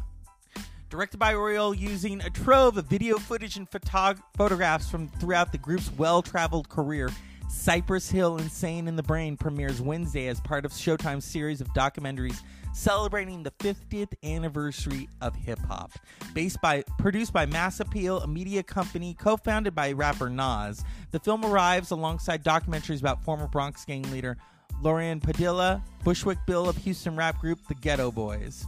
Directed 0.90 1.18
by 1.18 1.34
Oriol 1.34 1.78
using 1.78 2.20
a 2.20 2.30
trove 2.30 2.76
of 2.76 2.86
video 2.86 3.16
footage 3.16 3.56
and 3.56 3.70
photog- 3.70 4.20
photographs 4.36 4.90
from 4.90 5.06
throughout 5.06 5.52
the 5.52 5.58
group's 5.58 5.88
well 5.96 6.20
traveled 6.20 6.68
career, 6.68 7.10
Cypress 7.48 8.10
Hill 8.10 8.38
Insane 8.38 8.88
in 8.88 8.96
the 8.96 9.02
Brain 9.04 9.36
premieres 9.36 9.80
Wednesday 9.80 10.26
as 10.26 10.40
part 10.40 10.64
of 10.64 10.72
Showtime's 10.72 11.24
series 11.24 11.60
of 11.60 11.68
documentaries 11.74 12.40
celebrating 12.74 13.44
the 13.44 13.52
50th 13.52 14.12
anniversary 14.24 15.08
of 15.20 15.36
hip 15.36 15.60
hop. 15.60 15.92
Based 16.34 16.60
by 16.60 16.82
produced 16.98 17.32
by 17.32 17.46
Mass 17.46 17.78
Appeal, 17.78 18.18
a 18.22 18.26
media 18.26 18.64
company 18.64 19.14
co-founded 19.14 19.76
by 19.76 19.92
rapper 19.92 20.28
Nas, 20.28 20.84
the 21.12 21.20
film 21.20 21.44
arrives 21.44 21.92
alongside 21.92 22.42
documentaries 22.42 23.00
about 23.00 23.22
former 23.22 23.46
Bronx 23.46 23.84
gang 23.84 24.02
leader 24.10 24.36
Lorian 24.82 25.20
Padilla, 25.20 25.84
Bushwick 26.02 26.38
Bill 26.48 26.68
of 26.68 26.76
Houston 26.78 27.14
rap 27.14 27.38
group 27.38 27.60
The 27.68 27.76
Geto 27.76 28.12
Boys. 28.12 28.66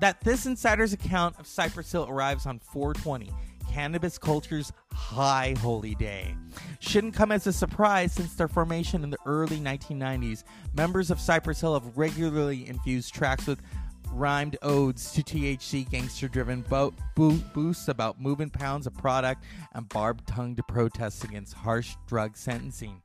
That 0.00 0.20
this 0.20 0.46
insider's 0.46 0.92
account 0.92 1.38
of 1.38 1.46
Cypress 1.46 1.90
Hill 1.90 2.06
arrives 2.08 2.46
on 2.46 2.60
420 2.60 3.32
cannabis 3.70 4.18
culture's 4.18 4.72
high 4.92 5.54
holy 5.60 5.94
day. 5.94 6.34
Shouldn't 6.80 7.14
come 7.14 7.30
as 7.32 7.46
a 7.46 7.52
surprise 7.52 8.12
since 8.12 8.34
their 8.34 8.48
formation 8.48 9.04
in 9.04 9.10
the 9.10 9.18
early 9.26 9.58
1990s. 9.58 10.44
Members 10.74 11.10
of 11.10 11.20
Cypress 11.20 11.60
Hill 11.60 11.74
have 11.74 11.96
regularly 11.96 12.68
infused 12.68 13.14
tracks 13.14 13.46
with 13.46 13.60
rhymed 14.10 14.56
odes 14.62 15.12
to 15.12 15.22
THC 15.22 15.88
gangster 15.88 16.28
driven 16.28 16.62
bo- 16.62 16.94
bo- 17.14 17.38
boosts 17.52 17.88
about 17.88 18.20
moving 18.20 18.50
pounds 18.50 18.86
of 18.86 18.94
product 18.94 19.44
and 19.74 19.88
barbed 19.88 20.26
tongued 20.26 20.60
protests 20.66 21.24
against 21.24 21.54
harsh 21.54 21.94
drug 22.06 22.36
sentencing. 22.36 23.02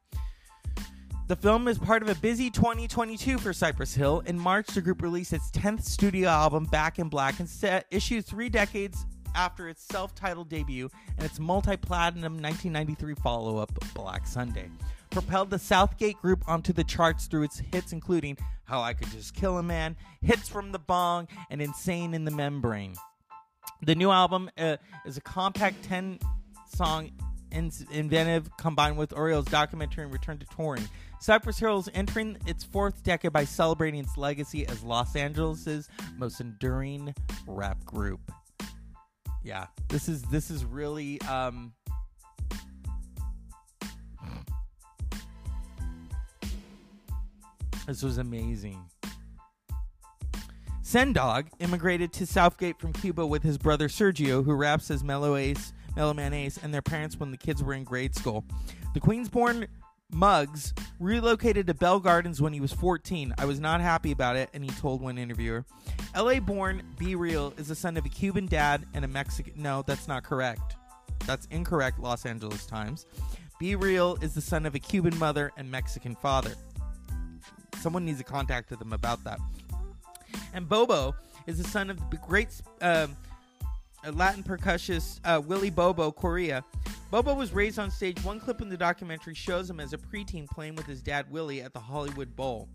The 1.33 1.41
film 1.41 1.67
is 1.67 1.79
part 1.79 2.03
of 2.03 2.09
a 2.09 2.15
busy 2.21 2.51
2022 2.51 3.39
for 3.39 3.53
Cypress 3.53 3.95
Hill. 3.95 4.21
In 4.27 4.37
March, 4.37 4.67
the 4.67 4.81
group 4.81 5.01
released 5.01 5.33
its 5.33 5.49
10th 5.49 5.83
studio 5.83 6.29
album, 6.29 6.65
Back 6.65 6.99
in 6.99 7.09
Black, 7.09 7.39
and 7.39 7.49
set, 7.49 7.87
issued 7.89 8.23
three 8.23 8.49
decades 8.49 9.07
after 9.33 9.67
its 9.67 9.81
self 9.81 10.13
titled 10.13 10.49
debut 10.49 10.91
and 11.17 11.25
its 11.25 11.39
multi 11.39 11.75
platinum 11.75 12.33
1993 12.33 13.15
follow 13.15 13.57
up, 13.57 13.71
Black 13.95 14.27
Sunday. 14.27 14.69
Propelled 15.09 15.49
the 15.49 15.57
Southgate 15.57 16.21
group 16.21 16.47
onto 16.47 16.71
the 16.71 16.83
charts 16.83 17.25
through 17.25 17.45
its 17.45 17.57
hits, 17.57 17.93
including 17.93 18.37
How 18.65 18.83
I 18.83 18.93
Could 18.93 19.09
Just 19.09 19.33
Kill 19.33 19.57
a 19.57 19.63
Man, 19.63 19.95
Hits 20.21 20.47
from 20.47 20.71
the 20.71 20.77
Bong, 20.77 21.27
and 21.49 21.63
Insane 21.63 22.13
in 22.13 22.25
the 22.25 22.31
Membrane. 22.31 22.93
The 23.81 23.95
new 23.95 24.11
album 24.11 24.51
uh, 24.55 24.77
is 25.03 25.17
a 25.17 25.21
compact 25.21 25.83
10 25.85 26.19
song 26.75 27.09
inventive 27.51 28.55
combined 28.57 28.97
with 28.97 29.13
Oriol's 29.13 29.45
documentary 29.45 30.03
and 30.03 30.13
return 30.13 30.37
to 30.37 30.45
touring. 30.55 30.87
Cypress 31.23 31.57
Hill 31.57 31.79
is 31.79 31.89
entering 31.93 32.37
its 32.45 32.65
fourth 32.65 33.01
decade 33.01 33.31
by 33.31 33.45
celebrating 33.45 34.01
its 34.01 34.17
legacy 34.17 34.67
as 34.67 34.83
Los 34.83 35.15
Angeles' 35.15 35.87
most 36.17 36.41
enduring 36.41 37.15
rap 37.47 37.81
group. 37.85 38.19
Yeah, 39.41 39.67
this 39.87 40.09
is 40.09 40.23
this 40.23 40.51
is 40.51 40.65
really 40.65 41.21
um, 41.21 41.71
this 47.87 48.03
was 48.03 48.17
amazing. 48.17 48.83
Sendog 50.83 51.47
immigrated 51.59 52.11
to 52.11 52.25
Southgate 52.25 52.77
from 52.81 52.91
Cuba 52.91 53.25
with 53.25 53.43
his 53.43 53.57
brother 53.57 53.87
Sergio, 53.87 54.43
who 54.43 54.53
raps 54.55 54.91
as 54.91 55.05
Mellow 55.05 55.37
Ace, 55.37 55.71
Mellow 55.95 56.13
Man 56.13 56.33
Ace, 56.33 56.59
and 56.61 56.73
their 56.73 56.81
parents 56.81 57.17
when 57.17 57.31
the 57.31 57.37
kids 57.37 57.63
were 57.63 57.73
in 57.73 57.85
grade 57.85 58.13
school. 58.13 58.43
The 58.93 58.99
Queensborn 58.99 59.69
Muggs 60.13 60.73
relocated 61.03 61.67
to 61.67 61.73
Bell 61.73 61.99
Gardens 61.99 62.41
when 62.41 62.53
he 62.53 62.61
was 62.61 62.71
14. 62.71 63.33
I 63.37 63.45
was 63.45 63.59
not 63.59 63.81
happy 63.81 64.11
about 64.11 64.35
it, 64.35 64.49
and 64.53 64.63
he 64.63 64.69
told 64.71 65.01
one 65.01 65.17
interviewer. 65.17 65.65
LA 66.15 66.39
born 66.39 66.81
B-Real 66.97 67.53
is 67.57 67.67
the 67.67 67.75
son 67.75 67.97
of 67.97 68.05
a 68.05 68.09
Cuban 68.09 68.47
dad 68.47 68.85
and 68.93 69.03
a 69.03 69.07
Mexican. 69.07 69.53
No, 69.55 69.83
that's 69.85 70.07
not 70.07 70.23
correct. 70.23 70.75
That's 71.25 71.45
incorrect, 71.47 71.99
Los 71.99 72.25
Angeles 72.25 72.65
Times. 72.65 73.05
B-Real 73.59 74.17
is 74.21 74.33
the 74.33 74.41
son 74.41 74.65
of 74.65 74.75
a 74.75 74.79
Cuban 74.79 75.17
mother 75.19 75.51
and 75.57 75.69
Mexican 75.69 76.15
father. 76.15 76.53
Someone 77.79 78.05
needs 78.05 78.19
to 78.19 78.23
contact 78.23 78.69
them 78.69 78.93
about 78.93 79.23
that. 79.25 79.39
And 80.53 80.67
Bobo 80.67 81.15
is 81.47 81.57
the 81.57 81.67
son 81.67 81.89
of 81.89 81.99
the 82.09 82.17
great 82.17 82.49
um, 82.81 83.15
Latin 84.11 84.43
percussionist 84.43 85.19
uh, 85.25 85.41
Willie 85.41 85.69
Bobo 85.69 86.11
Correa, 86.11 86.63
Bobo 87.13 87.35
was 87.35 87.53
raised 87.53 87.77
on 87.77 87.91
stage. 87.91 88.17
One 88.23 88.39
clip 88.39 88.59
in 88.59 88.69
the 88.69 88.75
documentary 88.75 89.35
shows 89.35 89.69
him 89.69 89.79
as 89.79 89.93
a 89.93 89.99
preteen 89.99 90.49
playing 90.49 90.73
with 90.73 90.87
his 90.87 90.99
dad 90.99 91.29
Willie 91.29 91.61
at 91.61 91.71
the 91.71 91.79
Hollywood 91.79 92.35
Bowl. 92.35 92.67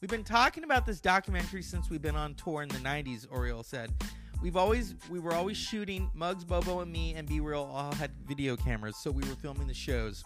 We've 0.00 0.10
been 0.10 0.24
talking 0.24 0.64
about 0.64 0.86
this 0.86 1.02
documentary 1.02 1.60
since 1.60 1.90
we've 1.90 2.00
been 2.00 2.16
on 2.16 2.32
tour 2.32 2.62
in 2.62 2.70
the 2.70 2.78
90s, 2.78 3.26
Oriol 3.28 3.62
said. 3.62 3.92
We've 4.40 4.56
always 4.56 4.94
we 5.10 5.18
were 5.18 5.34
always 5.34 5.58
shooting 5.58 6.10
Muggs, 6.14 6.44
Bobo, 6.44 6.80
and 6.80 6.90
me, 6.90 7.12
and 7.12 7.28
B 7.28 7.40
Real 7.40 7.70
all 7.70 7.92
had 7.92 8.10
video 8.26 8.56
cameras, 8.56 8.96
so 8.96 9.10
we 9.10 9.22
were 9.28 9.36
filming 9.36 9.66
the 9.66 9.74
shows. 9.74 10.24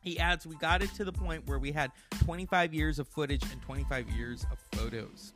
He 0.00 0.18
adds, 0.18 0.44
we 0.44 0.56
got 0.56 0.82
it 0.82 0.92
to 0.94 1.04
the 1.04 1.12
point 1.12 1.46
where 1.46 1.60
we 1.60 1.70
had 1.70 1.92
25 2.24 2.74
years 2.74 2.98
of 2.98 3.06
footage 3.06 3.44
and 3.52 3.62
25 3.62 4.10
years 4.10 4.44
of 4.50 4.58
photos. 4.76 5.34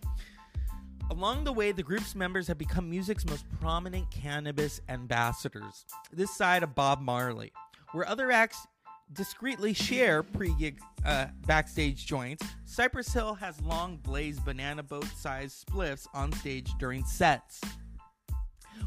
Along 1.10 1.44
the 1.44 1.52
way, 1.52 1.70
the 1.70 1.84
group's 1.84 2.16
members 2.16 2.48
have 2.48 2.58
become 2.58 2.90
music's 2.90 3.25
most 3.26 3.44
prominent 3.60 4.10
cannabis 4.10 4.80
ambassadors, 4.88 5.84
this 6.12 6.36
side 6.36 6.64
of 6.64 6.75
Bob 6.75 7.00
Marley. 7.00 7.52
Where 7.92 8.08
other 8.08 8.32
acts 8.32 8.66
discreetly 9.12 9.72
share 9.72 10.25
pre 10.25 10.52
gig 10.54 10.80
uh, 11.04 11.26
backstage 11.46 12.06
joints, 12.06 12.44
Cypress 12.64 13.12
Hill 13.12 13.34
has 13.34 13.60
long 13.62 13.98
blazed 13.98 14.44
banana 14.44 14.82
boat 14.82 15.06
sized 15.16 15.64
spliffs 15.66 16.08
on 16.12 16.32
stage 16.32 16.70
during 16.80 17.04
sets. 17.04 17.60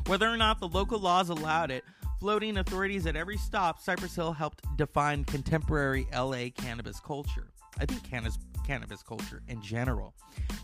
Whether 0.08 0.28
or 0.28 0.38
not 0.38 0.60
the 0.60 0.68
local 0.68 1.00
laws 1.00 1.30
allowed 1.30 1.72
it, 1.72 1.86
floating 2.20 2.58
authorities 2.58 3.06
at 3.06 3.16
every 3.16 3.38
stop, 3.38 3.80
Cypress 3.80 4.16
Hill 4.16 4.34
helped 4.34 4.66
define 4.76 5.24
contemporary 5.24 6.06
LA 6.14 6.50
cannabis 6.54 7.00
culture. 7.00 7.48
I 7.80 7.86
think 7.86 8.04
cannabis 8.04 8.38
cannabis 8.68 9.02
culture 9.02 9.42
in 9.48 9.62
general. 9.62 10.14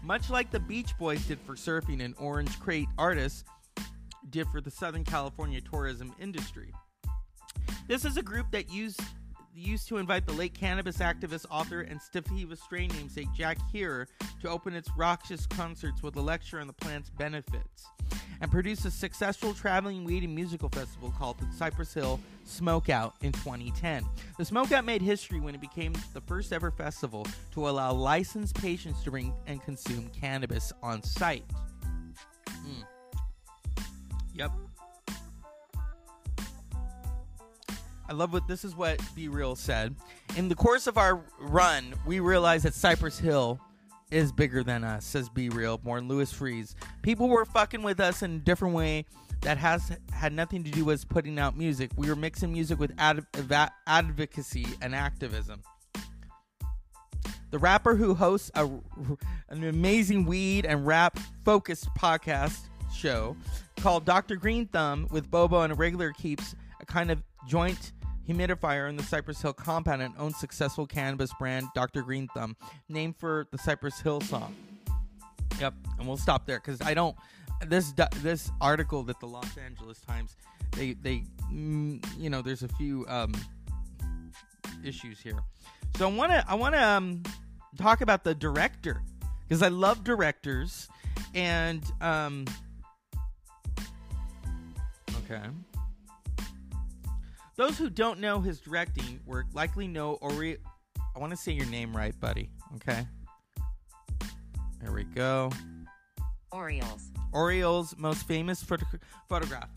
Much 0.04 0.30
like 0.30 0.52
the 0.52 0.60
Beach 0.60 0.98
Boys 0.98 1.26
did 1.26 1.40
for 1.42 1.56
surfing 1.56 2.04
and 2.04 2.14
Orange 2.18 2.60
Crate 2.60 2.88
artists 2.98 3.44
did 4.30 4.48
for 4.48 4.62
the 4.62 4.72
Southern 4.72 5.04
California 5.04 5.62
tourism 5.62 6.14
industry. 6.20 6.74
This 7.88 8.06
is 8.06 8.18
a 8.18 8.24
group 8.24 8.52
that 8.52 8.72
used 8.72 9.02
used 9.58 9.88
to 9.88 9.98
invite 9.98 10.26
the 10.26 10.34
late 10.34 10.54
cannabis 10.54 10.98
activist, 10.98 11.46
author, 11.50 11.82
and 11.82 12.02
Sativa 12.02 12.58
strain 12.58 12.90
namesake 12.90 13.30
Jack 13.34 13.58
Herer 13.72 14.08
to 14.42 14.50
open 14.50 14.76
its 14.76 14.90
raucous 14.98 15.48
concerts 15.48 16.04
with 16.04 16.18
a 16.18 16.22
lecture 16.22 16.60
on 16.60 16.68
the 16.68 16.74
plant's 16.74 17.10
benefits 17.10 17.86
and 18.42 18.52
produced 18.52 18.86
a 18.86 18.92
successful 18.92 19.54
traveling 19.54 20.04
weed 20.04 20.24
and 20.24 20.34
musical 20.34 20.70
festival 20.70 21.14
called 21.18 21.38
the 21.40 21.48
Cypress 21.56 21.94
Hill 21.94 22.20
Smokeout 22.46 23.14
in 23.22 23.32
2010. 23.32 24.06
The 24.38 24.44
Smokeout 24.44 24.86
made 24.86 25.02
history 25.02 25.40
when 25.40 25.56
it 25.56 25.62
became 25.62 25.94
the 26.14 26.22
first 26.22 26.54
ever 26.54 26.72
festival 26.72 27.26
to 27.54 27.68
allow 27.68 27.94
licensed 27.94 28.56
patients 28.56 29.04
to 29.04 29.12
bring 29.12 29.34
and 29.48 29.62
consume 29.64 30.10
cannabis 30.10 30.72
on 30.84 31.02
site. 31.04 31.46
Mm. 32.48 32.86
Yep. 34.34 34.52
I 38.08 38.14
love 38.14 38.34
what 38.34 38.48
this 38.48 38.64
is 38.64 38.76
what 38.76 39.02
B-Real 39.16 39.56
said. 39.56 39.96
In 40.36 40.48
the 40.48 40.56
course 40.56 40.86
of 40.86 40.98
our 40.98 41.24
run, 41.40 41.96
we 42.06 42.20
realized 42.20 42.66
that 42.66 42.76
Cypress 42.76 43.18
Hill 43.18 43.60
is 44.12 44.32
bigger 44.32 44.64
than 44.64 44.84
us, 44.84 45.06
says 45.06 45.30
B-Real, 45.30 45.78
born 45.78 46.08
Louis 46.08 46.32
Freese. 46.32 46.76
People 47.02 47.28
were 47.28 47.46
fucking 47.46 47.84
with 47.84 48.00
us 48.00 48.22
in 48.22 48.36
a 48.36 48.40
different 48.40 48.74
way 48.74 49.06
that 49.42 49.58
has 49.58 49.92
had 50.12 50.34
nothing 50.34 50.64
to 50.64 50.72
do 50.72 50.86
with 50.86 51.08
putting 51.10 51.40
out 51.40 51.58
music. 51.58 51.92
We 51.96 52.10
were 52.10 52.16
mixing 52.16 52.54
music 52.54 52.80
with 52.80 52.94
ad- 52.98 53.26
advocacy 53.88 54.66
and 54.82 54.96
activism. 54.96 55.62
The 57.52 57.60
rapper 57.60 57.96
who 57.96 58.14
hosts 58.14 58.52
a, 58.56 58.66
an 59.50 59.64
amazing 59.64 60.26
weed 60.26 60.66
and 60.66 60.86
rap 60.86 61.20
focused 61.44 61.88
podcast 61.98 62.60
show 62.94 63.36
called 63.78 64.06
Dr. 64.06 64.36
Green 64.36 64.68
Thumb 64.68 65.08
with 65.12 65.30
Bobo 65.30 65.62
and 65.62 65.72
a 65.72 65.76
regular 65.76 66.12
keeps 66.12 66.56
a 66.82 66.86
kind 66.86 67.12
of 67.12 67.22
joint 67.48 67.94
humidifier 68.28 68.90
in 68.90 68.96
the 68.96 69.04
Cypress 69.04 69.42
Hill 69.42 69.54
compound 69.54 70.02
and 70.02 70.14
owns 70.18 70.38
successful 70.38 70.86
cannabis 70.86 71.32
brand 71.40 71.68
Dr. 71.76 72.02
Green 72.02 72.28
Thumb, 72.34 72.56
named 72.90 73.16
for 73.18 73.48
the 73.52 73.58
Cypress 73.58 74.00
Hill 74.00 74.22
song. 74.22 74.56
Yep, 75.60 75.74
and 75.98 76.08
we'll 76.08 76.18
stop 76.18 76.46
there 76.46 76.60
because 76.60 76.82
I 76.82 76.94
don't. 76.94 77.16
This 77.68 77.94
this 78.22 78.52
article 78.60 79.04
that 79.04 79.20
the 79.20 79.28
Los 79.28 79.58
Angeles 79.58 80.02
Times 80.02 80.36
they 80.72 80.94
they 80.94 81.24
mm, 81.52 82.06
you 82.20 82.30
know 82.30 82.42
there's 82.42 82.64
a 82.64 82.68
few 82.68 83.06
um, 83.08 83.34
issues 84.84 85.20
here, 85.20 85.40
so 85.98 86.10
I 86.10 86.14
want 86.14 86.32
to 86.32 86.44
I 86.48 86.56
want 86.56 86.76
to 86.76 86.84
um, 86.84 87.24
talk 87.78 88.02
about 88.02 88.24
the 88.24 88.36
director 88.36 89.02
because 89.48 89.62
I 89.62 89.70
love 89.70 90.04
directors 90.04 90.90
and 91.34 91.84
um, 92.02 92.46
okay. 95.24 95.42
Those 97.58 97.78
who 97.78 97.90
don't 97.90 98.20
know 98.20 98.42
his 98.42 98.60
directing 98.60 99.20
work 99.26 99.46
likely 99.54 99.88
know 99.88 100.16
Ori. 100.16 100.58
I 101.16 101.20
want 101.20 101.32
to 101.32 101.38
say 101.38 101.54
your 101.54 101.66
name 101.68 101.96
right, 101.96 102.18
buddy. 102.20 102.50
Okay. 102.76 103.08
There 104.82 104.92
we 104.92 105.06
go. 105.06 105.52
Orioles. 106.52 107.10
Orioles' 107.32 107.96
most 107.98 108.28
famous 108.28 108.62
photo- 108.62 108.86
photograph. 109.30 109.70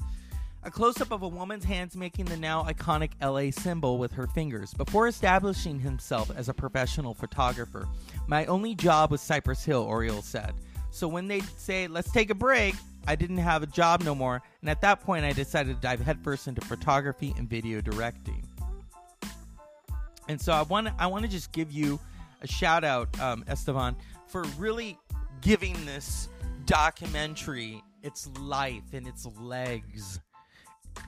A 0.64 0.70
close 0.70 1.00
up 1.00 1.12
of 1.12 1.22
a 1.22 1.28
woman's 1.28 1.64
hands 1.64 1.96
making 1.96 2.24
the 2.24 2.36
now 2.36 2.64
iconic 2.64 3.12
LA 3.22 3.52
symbol 3.52 3.96
with 3.96 4.12
her 4.12 4.26
fingers. 4.26 4.74
Before 4.74 5.06
establishing 5.06 5.78
himself 5.78 6.32
as 6.36 6.48
a 6.48 6.54
professional 6.54 7.14
photographer, 7.14 7.88
my 8.26 8.44
only 8.46 8.74
job 8.74 9.12
was 9.12 9.20
Cypress 9.20 9.64
Hill, 9.64 9.86
Oriol 9.86 10.22
said. 10.22 10.52
So 10.90 11.06
when 11.06 11.28
they 11.28 11.40
say, 11.56 11.86
let's 11.86 12.10
take 12.10 12.30
a 12.30 12.34
break, 12.34 12.74
I 13.08 13.16
didn't 13.16 13.38
have 13.38 13.62
a 13.62 13.66
job 13.66 14.02
no 14.04 14.14
more, 14.14 14.42
and 14.60 14.70
at 14.70 14.80
that 14.82 15.00
point, 15.00 15.24
I 15.24 15.32
decided 15.32 15.74
to 15.76 15.80
dive 15.80 16.00
headfirst 16.00 16.46
into 16.46 16.60
photography 16.60 17.34
and 17.38 17.48
video 17.48 17.80
directing. 17.80 18.46
And 20.28 20.40
so 20.40 20.52
I 20.52 20.62
want 20.62 20.88
I 20.98 21.06
want 21.06 21.24
to 21.24 21.30
just 21.30 21.50
give 21.52 21.72
you 21.72 21.98
a 22.42 22.46
shout 22.46 22.84
out, 22.84 23.08
um, 23.18 23.44
Esteban, 23.48 23.96
for 24.26 24.42
really 24.58 24.98
giving 25.40 25.74
this 25.86 26.28
documentary 26.66 27.82
its 28.02 28.28
life 28.38 28.92
and 28.92 29.08
its 29.08 29.26
legs. 29.40 30.20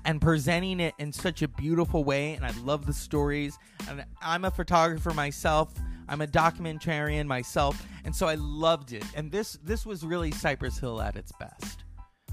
and 0.04 0.20
presenting 0.20 0.80
it 0.80 0.94
in 0.98 1.12
such 1.12 1.42
a 1.42 1.48
beautiful 1.48 2.04
way. 2.04 2.34
And 2.34 2.44
I 2.44 2.52
love 2.62 2.86
the 2.86 2.92
stories. 2.92 3.58
And 3.88 4.04
I'm 4.22 4.44
a 4.44 4.50
photographer 4.50 5.12
myself. 5.12 5.72
I'm 6.08 6.22
a 6.22 6.26
documentarian 6.26 7.26
myself, 7.26 7.86
and 8.04 8.14
so 8.14 8.26
I 8.26 8.34
loved 8.34 8.92
it. 8.92 9.04
And 9.14 9.30
this 9.30 9.58
this 9.62 9.86
was 9.86 10.04
really 10.04 10.32
Cypress 10.32 10.76
Hill 10.76 11.00
at 11.00 11.14
its 11.14 11.30
best. 11.38 11.84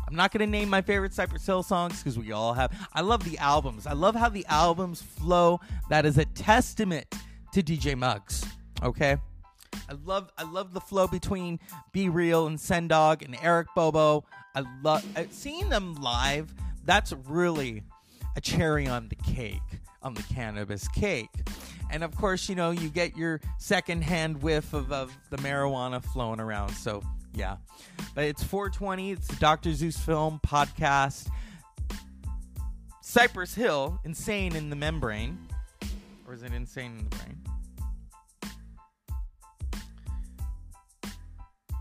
I'm 0.07 0.15
not 0.15 0.31
going 0.31 0.39
to 0.39 0.51
name 0.51 0.69
my 0.69 0.81
favorite 0.81 1.13
Cypress 1.13 1.45
Hill 1.45 1.63
songs 1.63 2.01
because 2.01 2.17
we 2.17 2.31
all 2.31 2.53
have. 2.53 2.71
I 2.93 3.01
love 3.01 3.23
the 3.25 3.37
albums. 3.39 3.85
I 3.85 3.93
love 3.93 4.15
how 4.15 4.29
the 4.29 4.45
albums 4.47 5.01
flow. 5.01 5.59
That 5.89 6.05
is 6.05 6.17
a 6.17 6.25
testament 6.25 7.05
to 7.53 7.61
DJ 7.61 7.97
Muggs. 7.97 8.45
Okay. 8.81 9.17
I 9.89 9.93
love 10.05 10.31
I 10.37 10.43
love 10.43 10.73
the 10.73 10.81
flow 10.81 11.07
between 11.07 11.59
B-Real 11.91 12.47
and 12.47 12.57
Sendog 12.57 13.23
and 13.23 13.37
Eric 13.41 13.67
Bobo. 13.75 14.23
I 14.55 14.63
love 14.81 15.05
seeing 15.29 15.69
them 15.69 15.95
live. 15.95 16.53
That's 16.85 17.13
really 17.27 17.83
a 18.35 18.41
cherry 18.41 18.87
on 18.87 19.09
the 19.09 19.15
cake, 19.15 19.59
on 20.01 20.13
the 20.13 20.23
cannabis 20.23 20.87
cake. 20.87 21.29
And 21.89 22.03
of 22.03 22.15
course, 22.15 22.47
you 22.49 22.55
know, 22.55 22.71
you 22.71 22.89
get 22.89 23.17
your 23.17 23.41
secondhand 23.57 24.41
whiff 24.41 24.73
of, 24.73 24.91
of 24.91 25.17
the 25.29 25.37
marijuana 25.37 26.03
flowing 26.03 26.39
around. 26.39 26.73
So, 26.73 27.01
yeah. 27.37 27.57
But 28.15 28.25
it's 28.25 28.43
420. 28.43 29.11
It's 29.11 29.27
the 29.27 29.35
Dr. 29.35 29.73
Zeus 29.73 29.97
Film 29.97 30.39
Podcast. 30.45 31.29
Cypress 33.01 33.53
Hill, 33.53 33.99
Insane 34.03 34.55
in 34.55 34.69
the 34.69 34.75
Membrane. 34.75 35.37
Or 36.27 36.33
is 36.33 36.43
it 36.43 36.51
Insane 36.51 36.97
in 36.97 37.09
the 37.09 37.15
Brain? 37.15 37.37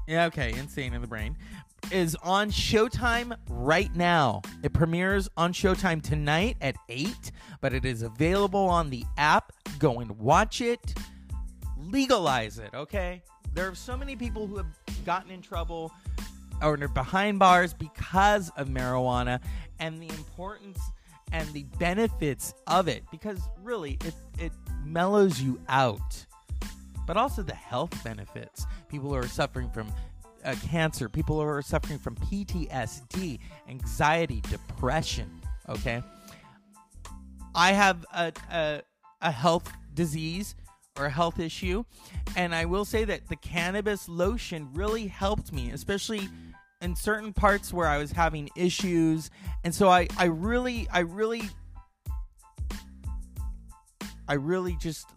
Yeah, 0.06 0.26
okay, 0.26 0.52
Insane 0.56 0.94
in 0.94 1.00
the 1.00 1.08
Brain 1.08 1.36
is 1.92 2.16
on 2.22 2.50
Showtime 2.50 3.36
right 3.48 3.94
now. 3.94 4.42
It 4.62 4.72
premieres 4.72 5.28
on 5.36 5.52
Showtime 5.52 6.02
tonight 6.02 6.56
at 6.60 6.76
8, 6.88 7.32
but 7.60 7.72
it 7.72 7.84
is 7.84 8.02
available 8.02 8.68
on 8.68 8.90
the 8.90 9.04
app. 9.16 9.52
Go 9.78 10.00
and 10.00 10.10
watch 10.18 10.60
it. 10.60 10.94
Legalize 11.76 12.58
it, 12.58 12.70
okay? 12.74 13.22
There 13.56 13.68
are 13.68 13.74
so 13.74 13.96
many 13.96 14.16
people 14.16 14.46
who 14.46 14.58
have 14.58 14.66
gotten 15.06 15.30
in 15.30 15.40
trouble 15.40 15.90
or 16.62 16.74
are 16.74 16.88
behind 16.88 17.38
bars 17.38 17.72
because 17.72 18.50
of 18.50 18.68
marijuana 18.68 19.40
and 19.78 20.00
the 20.00 20.08
importance 20.10 20.78
and 21.32 21.50
the 21.54 21.64
benefits 21.78 22.52
of 22.66 22.86
it 22.86 23.02
because 23.10 23.40
really 23.62 23.98
it 24.04 24.14
it 24.38 24.52
mellows 24.84 25.40
you 25.40 25.58
out 25.68 26.26
but 27.06 27.16
also 27.16 27.42
the 27.42 27.54
health 27.54 28.04
benefits 28.04 28.66
people 28.88 29.08
who 29.08 29.14
are 29.14 29.26
suffering 29.26 29.70
from 29.70 29.90
uh, 30.44 30.54
cancer, 30.68 31.08
people 31.08 31.40
who 31.40 31.46
are 31.46 31.62
suffering 31.62 31.98
from 31.98 32.14
PTSD, 32.16 33.38
anxiety, 33.68 34.40
depression. 34.42 35.28
Okay, 35.68 36.02
I 37.54 37.72
have 37.72 38.04
a, 38.14 38.32
a, 38.52 38.82
a 39.20 39.30
health 39.30 39.72
disease 39.94 40.54
or 40.98 41.06
a 41.06 41.10
health 41.10 41.38
issue, 41.38 41.84
and 42.36 42.54
I 42.54 42.64
will 42.64 42.84
say 42.84 43.04
that 43.04 43.28
the 43.28 43.36
cannabis 43.36 44.08
lotion 44.08 44.68
really 44.72 45.06
helped 45.06 45.52
me, 45.52 45.70
especially 45.70 46.28
in 46.80 46.94
certain 46.94 47.32
parts 47.32 47.72
where 47.72 47.88
I 47.88 47.98
was 47.98 48.12
having 48.12 48.48
issues, 48.56 49.30
and 49.64 49.74
so 49.74 49.88
I 49.88 50.08
I 50.18 50.26
really 50.26 50.88
I 50.92 51.00
really 51.00 51.42
I 54.28 54.34
really 54.34 54.76
just 54.80 55.08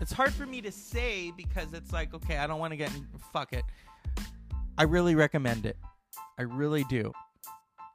it's 0.00 0.12
hard 0.12 0.32
for 0.32 0.46
me 0.46 0.62
to 0.62 0.72
say 0.72 1.30
because 1.36 1.74
it's 1.74 1.92
like 1.92 2.14
okay 2.14 2.38
i 2.38 2.46
don't 2.46 2.58
want 2.58 2.70
to 2.70 2.76
get 2.76 2.90
fuck 3.32 3.52
it 3.52 3.64
I 4.80 4.84
really 4.84 5.14
recommend 5.14 5.66
it. 5.66 5.76
I 6.38 6.42
really 6.42 6.84
do. 6.84 7.12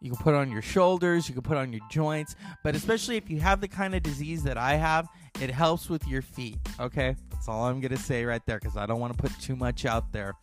You 0.05 0.11
can 0.11 0.19
put 0.19 0.35
on 0.35 0.51
your 0.51 0.61
shoulders, 0.61 1.27
you 1.27 1.33
can 1.33 1.41
put 1.41 1.57
on 1.57 1.73
your 1.73 1.81
joints, 1.89 2.35
but 2.63 2.75
especially 2.75 3.17
if 3.17 3.27
you 3.27 3.39
have 3.39 3.59
the 3.59 3.67
kind 3.67 3.95
of 3.95 4.03
disease 4.03 4.43
that 4.43 4.55
I 4.55 4.75
have, 4.75 5.07
it 5.41 5.49
helps 5.49 5.89
with 5.89 6.07
your 6.07 6.21
feet. 6.21 6.59
Okay? 6.79 7.15
That's 7.31 7.49
all 7.49 7.65
I'm 7.65 7.81
to 7.81 7.97
say 7.97 8.23
right 8.23 8.45
there 8.45 8.59
because 8.59 8.77
I 8.77 8.85
don't 8.85 8.99
want 8.99 9.17
to 9.17 9.19
put 9.19 9.31
too 9.41 9.55
much 9.55 9.83
out 9.83 10.11
there. 10.11 10.35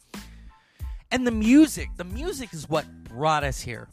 And 1.12 1.24
the 1.24 1.30
music, 1.30 1.90
the 1.96 2.02
music 2.02 2.52
is 2.52 2.68
what 2.68 2.86
brought 3.04 3.44
us 3.44 3.60
here. 3.60 3.88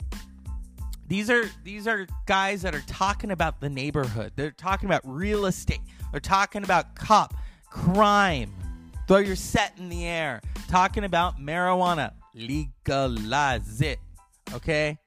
These 1.08 1.30
are 1.30 1.46
these 1.64 1.86
are 1.88 2.08
guys 2.26 2.64
that 2.64 2.74
are 2.74 2.84
talking 2.88 3.30
about 3.30 3.62
the 3.62 3.70
neighborhood. 3.70 4.32
They're 4.36 4.50
talking 4.50 4.90
about 4.90 5.02
real 5.06 5.46
estate. 5.46 5.82
They're 6.12 6.20
talking 6.20 6.64
about 6.64 6.96
cop, 6.96 7.36
crime. 7.70 8.52
Throw 9.08 9.18
your 9.18 9.36
set 9.36 9.74
in 9.78 9.90
the 9.90 10.08
air. 10.08 10.42
Talking 10.68 11.04
about 11.04 11.40
marijuana 11.40 12.14
legalize 12.34 13.82
it. 13.82 14.00
Okay? 14.54 14.98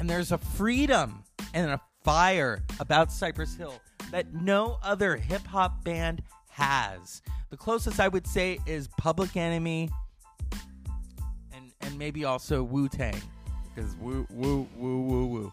And 0.00 0.08
there's 0.08 0.32
a 0.32 0.38
freedom 0.38 1.22
and 1.52 1.70
a 1.70 1.80
fire 2.04 2.62
about 2.80 3.12
Cypress 3.12 3.54
Hill 3.54 3.74
that 4.10 4.32
no 4.32 4.78
other 4.82 5.14
hip 5.14 5.46
hop 5.46 5.84
band 5.84 6.22
has. 6.48 7.20
The 7.50 7.58
closest 7.58 8.00
I 8.00 8.08
would 8.08 8.26
say 8.26 8.58
is 8.64 8.88
Public 8.96 9.36
Enemy 9.36 9.90
and 11.52 11.70
and 11.82 11.98
maybe 11.98 12.24
also 12.24 12.62
Wu 12.62 12.88
Tang 12.88 13.20
because 13.74 13.94
woo 13.96 14.26
woo 14.30 14.66
woo 14.78 15.02
woo 15.02 15.26
woo 15.26 15.52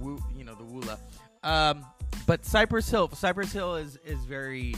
woo 0.00 0.22
you 0.36 0.42
know 0.42 0.56
the 0.56 0.64
woola. 0.64 0.98
Um, 1.44 1.86
but 2.26 2.44
Cypress 2.44 2.90
Hill, 2.90 3.08
Cypress 3.10 3.52
Hill 3.52 3.76
is 3.76 3.96
is 4.04 4.24
very 4.24 4.74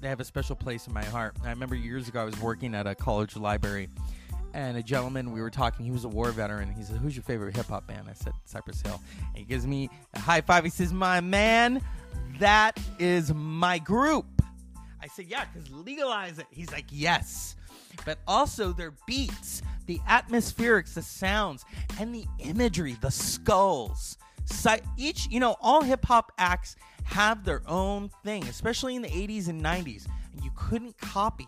they 0.00 0.08
have 0.08 0.18
a 0.18 0.24
special 0.24 0.56
place 0.56 0.88
in 0.88 0.92
my 0.92 1.04
heart. 1.04 1.36
I 1.44 1.50
remember 1.50 1.76
years 1.76 2.08
ago 2.08 2.22
I 2.22 2.24
was 2.24 2.38
working 2.40 2.74
at 2.74 2.88
a 2.88 2.94
college 2.96 3.36
library, 3.36 3.88
and 4.56 4.78
a 4.78 4.82
gentleman 4.82 5.32
we 5.32 5.42
were 5.42 5.50
talking. 5.50 5.84
He 5.84 5.92
was 5.92 6.04
a 6.04 6.08
war 6.08 6.30
veteran. 6.30 6.72
He 6.72 6.82
said, 6.82 6.96
"Who's 6.96 7.14
your 7.14 7.22
favorite 7.22 7.54
hip 7.54 7.66
hop 7.66 7.86
band?" 7.86 8.08
I 8.08 8.14
said, 8.14 8.32
"Cypress 8.46 8.80
Hill." 8.80 9.00
And 9.28 9.36
he 9.36 9.44
gives 9.44 9.66
me 9.66 9.90
a 10.14 10.18
high 10.18 10.40
five. 10.40 10.64
He 10.64 10.70
says, 10.70 10.92
"My 10.94 11.20
man, 11.20 11.82
that 12.38 12.80
is 12.98 13.32
my 13.34 13.78
group." 13.78 14.26
I 15.02 15.08
said, 15.08 15.26
"Yeah, 15.26 15.44
because 15.44 15.70
legalize 15.70 16.38
it." 16.38 16.46
He's 16.50 16.72
like, 16.72 16.86
"Yes." 16.90 17.54
But 18.06 18.18
also 18.26 18.72
their 18.72 18.94
beats, 19.06 19.62
the 19.84 20.00
atmospherics, 20.08 20.94
the 20.94 21.02
sounds, 21.02 21.64
and 22.00 22.14
the 22.14 22.24
imagery, 22.38 22.94
the 23.00 23.10
skulls. 23.10 24.16
Each, 24.96 25.28
you 25.28 25.38
know, 25.38 25.56
all 25.60 25.82
hip 25.82 26.06
hop 26.06 26.32
acts 26.38 26.76
have 27.04 27.44
their 27.44 27.62
own 27.68 28.10
thing, 28.24 28.44
especially 28.44 28.96
in 28.96 29.02
the 29.02 29.08
80s 29.08 29.48
and 29.48 29.60
90s, 29.60 30.06
and 30.32 30.42
you 30.42 30.50
couldn't 30.54 30.96
copy. 30.98 31.46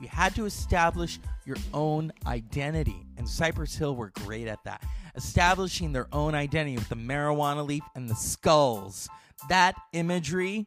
You 0.00 0.08
had 0.08 0.34
to 0.36 0.44
establish 0.44 1.18
your 1.44 1.56
own 1.74 2.12
identity, 2.26 3.06
and 3.16 3.28
Cypress 3.28 3.74
Hill 3.74 3.96
were 3.96 4.12
great 4.24 4.46
at 4.46 4.62
that, 4.64 4.82
establishing 5.16 5.92
their 5.92 6.06
own 6.12 6.34
identity 6.34 6.76
with 6.76 6.88
the 6.88 6.94
marijuana 6.94 7.66
leaf 7.66 7.82
and 7.94 8.08
the 8.08 8.14
skulls. 8.14 9.08
That 9.48 9.74
imagery 9.92 10.66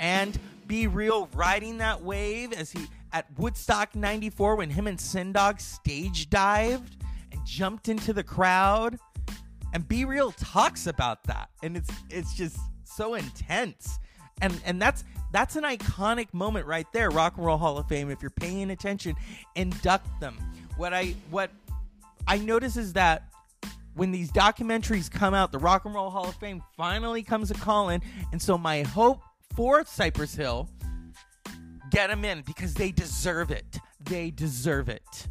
and 0.00 0.38
B-Real 0.66 1.28
riding 1.34 1.78
that 1.78 2.02
wave 2.02 2.52
as 2.52 2.72
he 2.72 2.86
at 3.12 3.26
Woodstock 3.38 3.94
94 3.94 4.56
when 4.56 4.70
him 4.70 4.86
and 4.86 4.98
Sendog 4.98 5.60
stage 5.60 6.28
dived 6.30 6.96
and 7.30 7.40
jumped 7.46 7.88
into 7.88 8.12
the 8.12 8.24
crowd 8.24 8.98
and 9.72 9.86
B-Real 9.86 10.32
talks 10.32 10.86
about 10.86 11.22
that 11.24 11.48
and 11.62 11.76
it's 11.76 11.90
it's 12.10 12.34
just 12.34 12.58
so 12.82 13.14
intense. 13.14 13.98
And 14.40 14.60
and 14.64 14.80
that's 14.80 15.04
that's 15.32 15.56
an 15.56 15.64
iconic 15.64 16.32
moment 16.32 16.66
right 16.66 16.86
there. 16.92 17.10
Rock 17.10 17.36
and 17.36 17.46
Roll 17.46 17.58
Hall 17.58 17.78
of 17.78 17.88
Fame. 17.88 18.10
If 18.10 18.22
you're 18.22 18.30
paying 18.30 18.70
attention, 18.70 19.16
induct 19.54 20.20
them. 20.20 20.36
What 20.76 20.92
I 20.92 21.14
what 21.30 21.50
I 22.26 22.38
notice 22.38 22.76
is 22.76 22.92
that 22.94 23.24
when 23.94 24.10
these 24.10 24.30
documentaries 24.32 25.10
come 25.10 25.34
out, 25.34 25.52
the 25.52 25.58
Rock 25.58 25.84
and 25.84 25.94
Roll 25.94 26.10
Hall 26.10 26.28
of 26.28 26.34
Fame 26.36 26.62
finally 26.76 27.22
comes 27.22 27.50
a 27.50 27.54
calling, 27.54 28.02
and 28.32 28.42
so 28.42 28.58
my 28.58 28.82
hope 28.82 29.20
for 29.54 29.84
Cypress 29.84 30.34
Hill, 30.34 30.68
get 31.90 32.08
them 32.08 32.24
in 32.24 32.42
because 32.42 32.74
they 32.74 32.90
deserve 32.90 33.50
it. 33.50 33.78
They 34.00 34.30
deserve 34.30 34.88
it. 34.88 35.28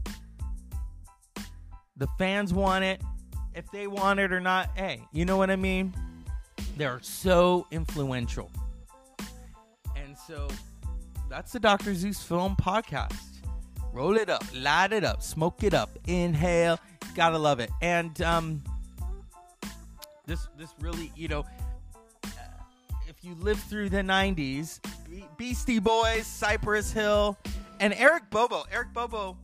The 1.98 2.08
fans 2.18 2.54
want 2.54 2.86
it. 2.86 3.02
If 3.54 3.70
they 3.72 3.88
want 3.88 4.20
it 4.20 4.32
or 4.32 4.40
not, 4.40 4.70
hey, 4.76 5.02
you 5.12 5.26
know 5.26 5.38
what 5.38 5.52
I 5.52 5.56
mean? 5.56 5.94
They're 6.78 7.00
so 7.02 7.68
influential. 7.70 8.50
So 10.28 10.48
that's 11.30 11.52
the 11.52 11.60
Dr. 11.60 11.94
Zeus 11.94 12.24
Film 12.24 12.56
Podcast. 12.56 13.20
Roll 13.92 14.16
it 14.16 14.30
up, 14.30 14.44
light 14.56 14.94
it 14.94 15.04
up, 15.04 15.22
smoke 15.22 15.64
it 15.64 15.74
up, 15.74 16.00
inhale. 16.08 16.80
Gotta 17.14 17.38
love 17.38 17.60
it. 17.60 17.70
And 17.82 18.20
um, 18.22 18.64
this 20.26 20.48
this 20.58 20.74
really, 20.80 21.12
you 21.16 21.28
know, 21.28 21.46
uh, 22.24 22.30
if 23.08 23.24
you 23.24 23.36
lived 23.36 23.62
through 23.62 23.90
the 23.90 23.98
'90s, 23.98 24.80
Beastie 25.38 25.80
Boys, 25.80 26.26
Cypress 26.26 26.92
Hill, 26.92 27.38
and 27.80 27.94
Eric 27.94 28.30
Bobo. 28.30 28.64
Eric 28.72 28.94
Bobo 28.94 29.38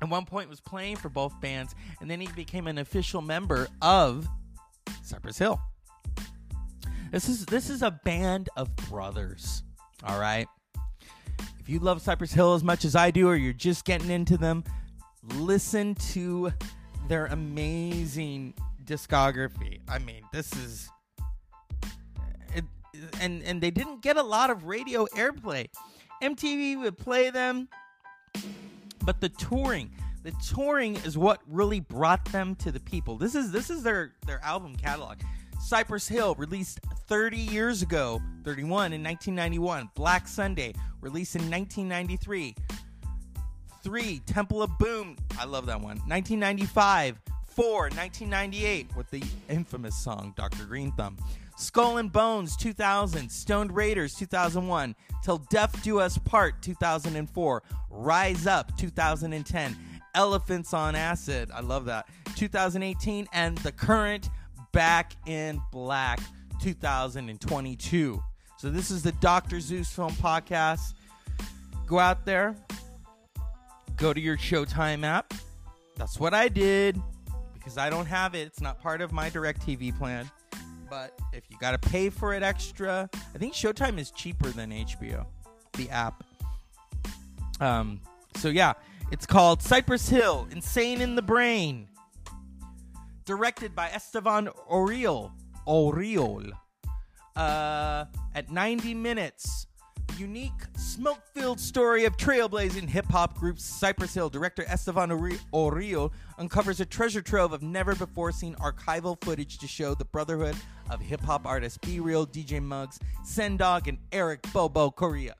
at 0.00 0.08
one 0.08 0.24
point 0.24 0.48
was 0.48 0.60
playing 0.60 0.96
for 0.96 1.08
both 1.08 1.38
bands, 1.40 1.74
and 2.00 2.10
then 2.10 2.20
he 2.20 2.28
became 2.28 2.68
an 2.68 2.78
official 2.78 3.20
member 3.20 3.66
of 3.82 4.28
Cypress 5.02 5.38
Hill. 5.38 5.60
This 7.10 7.28
is 7.28 7.44
this 7.46 7.68
is 7.68 7.82
a 7.82 7.90
band 7.90 8.48
of 8.56 8.74
brothers. 8.76 9.64
All 10.04 10.18
right. 10.18 10.46
If 11.60 11.68
you 11.68 11.78
love 11.78 12.02
Cypress 12.02 12.32
Hill 12.32 12.54
as 12.54 12.64
much 12.64 12.84
as 12.84 12.96
I 12.96 13.12
do, 13.12 13.28
or 13.28 13.36
you're 13.36 13.52
just 13.52 13.84
getting 13.84 14.10
into 14.10 14.36
them, 14.36 14.64
listen 15.36 15.94
to 15.94 16.52
their 17.08 17.26
amazing 17.26 18.54
discography. 18.84 19.80
I 19.88 20.00
mean, 20.00 20.22
this 20.32 20.52
is 20.56 20.90
it, 22.54 22.64
and 23.20 23.42
and 23.44 23.60
they 23.60 23.70
didn't 23.70 24.02
get 24.02 24.16
a 24.16 24.22
lot 24.22 24.50
of 24.50 24.64
radio 24.64 25.06
airplay. 25.14 25.68
MTV 26.20 26.80
would 26.80 26.98
play 26.98 27.30
them, 27.30 27.68
but 29.04 29.20
the 29.20 29.28
touring, 29.28 29.90
the 30.24 30.32
touring 30.48 30.96
is 30.96 31.16
what 31.16 31.40
really 31.46 31.80
brought 31.80 32.24
them 32.26 32.54
to 32.56 32.72
the 32.72 32.80
people. 32.80 33.16
This 33.16 33.36
is 33.36 33.52
this 33.52 33.70
is 33.70 33.84
their 33.84 34.14
their 34.26 34.40
album 34.42 34.74
catalog. 34.74 35.18
Cypress 35.62 36.08
Hill 36.08 36.34
released 36.34 36.80
30 37.06 37.38
years 37.38 37.82
ago, 37.82 38.20
31 38.44 38.92
in 38.92 39.02
1991. 39.02 39.90
Black 39.94 40.26
Sunday 40.26 40.74
released 41.00 41.36
in 41.36 41.48
1993. 41.50 42.54
3 43.82 44.18
Temple 44.26 44.62
of 44.62 44.76
Boom, 44.78 45.16
I 45.38 45.44
love 45.44 45.66
that 45.66 45.80
one. 45.80 45.98
1995. 46.06 47.20
4 47.46 47.82
1998 47.82 48.96
with 48.96 49.10
the 49.10 49.22
infamous 49.48 49.96
song 49.96 50.32
Dr. 50.36 50.64
Green 50.64 50.90
Thumb. 50.92 51.16
Skull 51.56 51.98
and 51.98 52.10
Bones 52.10 52.56
2000, 52.56 53.30
Stoned 53.30 53.76
Raiders 53.76 54.14
2001, 54.14 54.96
Till 55.22 55.38
Death 55.50 55.82
Do 55.82 56.00
Us 56.00 56.18
Part 56.18 56.60
2004, 56.62 57.62
Rise 57.90 58.46
Up 58.46 58.76
2010, 58.78 59.76
Elephants 60.14 60.72
on 60.74 60.96
Acid, 60.96 61.50
I 61.54 61.60
love 61.60 61.84
that, 61.84 62.08
2018, 62.36 63.28
and 63.32 63.58
the 63.58 63.70
current 63.70 64.30
Back 64.72 65.12
in 65.26 65.60
Black 65.70 66.20
2022. 66.62 68.22
So 68.58 68.70
this 68.70 68.90
is 68.90 69.02
the 69.02 69.12
Dr. 69.12 69.60
Zeus 69.60 69.90
Film 69.90 70.12
Podcast. 70.12 70.94
Go 71.86 71.98
out 71.98 72.24
there, 72.24 72.56
go 73.96 74.12
to 74.12 74.20
your 74.20 74.36
Showtime 74.36 75.04
app. 75.04 75.34
That's 75.96 76.18
what 76.18 76.32
I 76.32 76.48
did 76.48 77.00
because 77.54 77.76
I 77.76 77.90
don't 77.90 78.06
have 78.06 78.34
it. 78.34 78.46
It's 78.46 78.60
not 78.60 78.80
part 78.80 79.00
of 79.00 79.12
my 79.12 79.28
direct 79.28 79.66
TV 79.66 79.96
plan. 79.96 80.30
But 80.88 81.18
if 81.32 81.44
you 81.48 81.56
got 81.58 81.72
to 81.72 81.90
pay 81.90 82.10
for 82.10 82.34
it 82.34 82.42
extra, 82.42 83.08
I 83.34 83.38
think 83.38 83.54
Showtime 83.54 83.98
is 83.98 84.10
cheaper 84.10 84.48
than 84.48 84.70
HBO, 84.70 85.26
the 85.74 85.88
app. 85.90 86.22
Um, 87.60 88.00
so 88.36 88.48
yeah, 88.48 88.74
it's 89.10 89.26
called 89.26 89.62
Cypress 89.62 90.08
Hill, 90.08 90.48
Insane 90.50 91.00
in 91.00 91.14
the 91.14 91.22
Brain. 91.22 91.88
Directed 93.24 93.74
by 93.74 93.88
Esteban 93.90 94.48
Oriol. 94.70 95.30
Oriol. 95.66 96.50
Uh, 97.36 98.04
at 98.34 98.50
90 98.50 98.94
minutes, 98.94 99.66
unique 100.18 100.50
smoke-filled 100.76 101.60
story 101.60 102.04
of 102.04 102.16
trailblazing 102.16 102.88
hip-hop 102.88 103.38
group 103.38 103.58
Cypress 103.58 104.12
Hill. 104.14 104.28
Director 104.28 104.64
Esteban 104.66 105.10
Oriol 105.10 106.10
uncovers 106.38 106.80
a 106.80 106.84
treasure 106.84 107.22
trove 107.22 107.52
of 107.52 107.62
never-before-seen 107.62 108.56
archival 108.56 109.16
footage 109.24 109.58
to 109.58 109.68
show 109.68 109.94
the 109.94 110.04
brotherhood 110.04 110.56
of 110.90 111.00
hip-hop 111.00 111.46
artists 111.46 111.78
B-Real, 111.78 112.26
DJ 112.26 112.60
Muggs, 112.60 112.98
Sendog, 113.24 113.86
and 113.86 113.98
Eric 114.10 114.44
Bobo 114.52 114.90
Correa. 114.90 115.34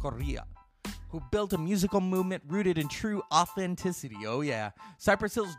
Correa 0.00 0.44
who 1.12 1.20
built 1.30 1.52
a 1.52 1.58
musical 1.58 2.00
movement 2.00 2.42
rooted 2.48 2.78
in 2.78 2.88
true 2.88 3.22
authenticity. 3.32 4.16
Oh, 4.26 4.40
yeah. 4.40 4.70
Cypress 4.96 5.34
Hill's 5.34 5.56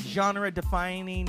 genre 0.00 0.50
defining 0.50 1.28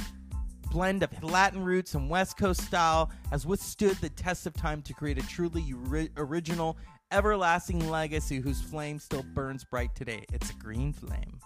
blend 0.72 1.02
of 1.02 1.24
Latin 1.24 1.64
roots 1.64 1.96
and 1.96 2.08
West 2.08 2.38
Coast 2.38 2.62
style 2.62 3.12
has 3.32 3.48
withstood 3.48 3.98
the 3.98 4.10
test 4.10 4.46
of 4.46 4.54
time 4.54 4.84
to 4.84 4.94
create 4.94 5.18
a 5.18 5.28
truly 5.28 5.74
ri- 5.74 6.10
original, 6.18 6.78
everlasting 7.12 7.90
legacy 7.90 8.40
whose 8.40 8.62
flame 8.62 9.00
still 9.00 9.24
burns 9.34 9.64
bright 9.64 9.94
today. 9.96 10.24
It's 10.32 10.52
a 10.52 10.54
green 10.54 10.94
flame. 10.94 11.40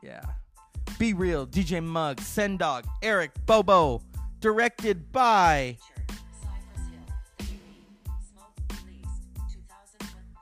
Yeah. 0.00 0.22
B-Real, 0.96 1.46
DJ 1.46 1.82
Muggs, 1.82 2.22
Sendog, 2.22 2.84
Eric 3.02 3.32
Bobo. 3.46 4.00
Directed 4.38 5.10
by. 5.10 5.76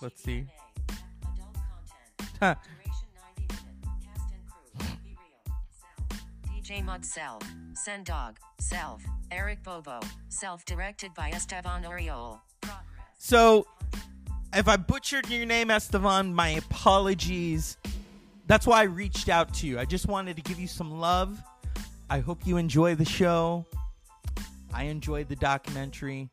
Let's 0.02 0.22
see. 0.22 0.46
DJ 6.52 6.84
Mug 6.84 7.04
Self, 7.04 7.42
Sendog, 7.74 8.36
Self, 8.58 9.02
Eric 9.30 9.62
Bobo, 9.62 10.00
Self 10.28 10.64
directed 10.64 11.14
by 11.14 11.30
Esteban 11.30 11.84
Oriol. 11.84 12.40
So, 13.18 13.66
if 14.54 14.68
I 14.68 14.76
butchered 14.76 15.28
your 15.28 15.46
name, 15.46 15.70
Esteban, 15.70 16.34
my 16.34 16.48
apologies. 16.50 17.76
That's 18.46 18.66
why 18.66 18.80
I 18.80 18.84
reached 18.84 19.28
out 19.28 19.52
to 19.54 19.66
you. 19.66 19.78
I 19.78 19.84
just 19.84 20.06
wanted 20.06 20.36
to 20.36 20.42
give 20.42 20.58
you 20.58 20.68
some 20.68 20.98
love. 20.98 21.40
I 22.08 22.20
hope 22.20 22.46
you 22.46 22.56
enjoy 22.56 22.94
the 22.94 23.04
show. 23.04 23.66
I 24.72 24.84
enjoyed 24.84 25.28
the 25.28 25.36
documentary. 25.36 26.28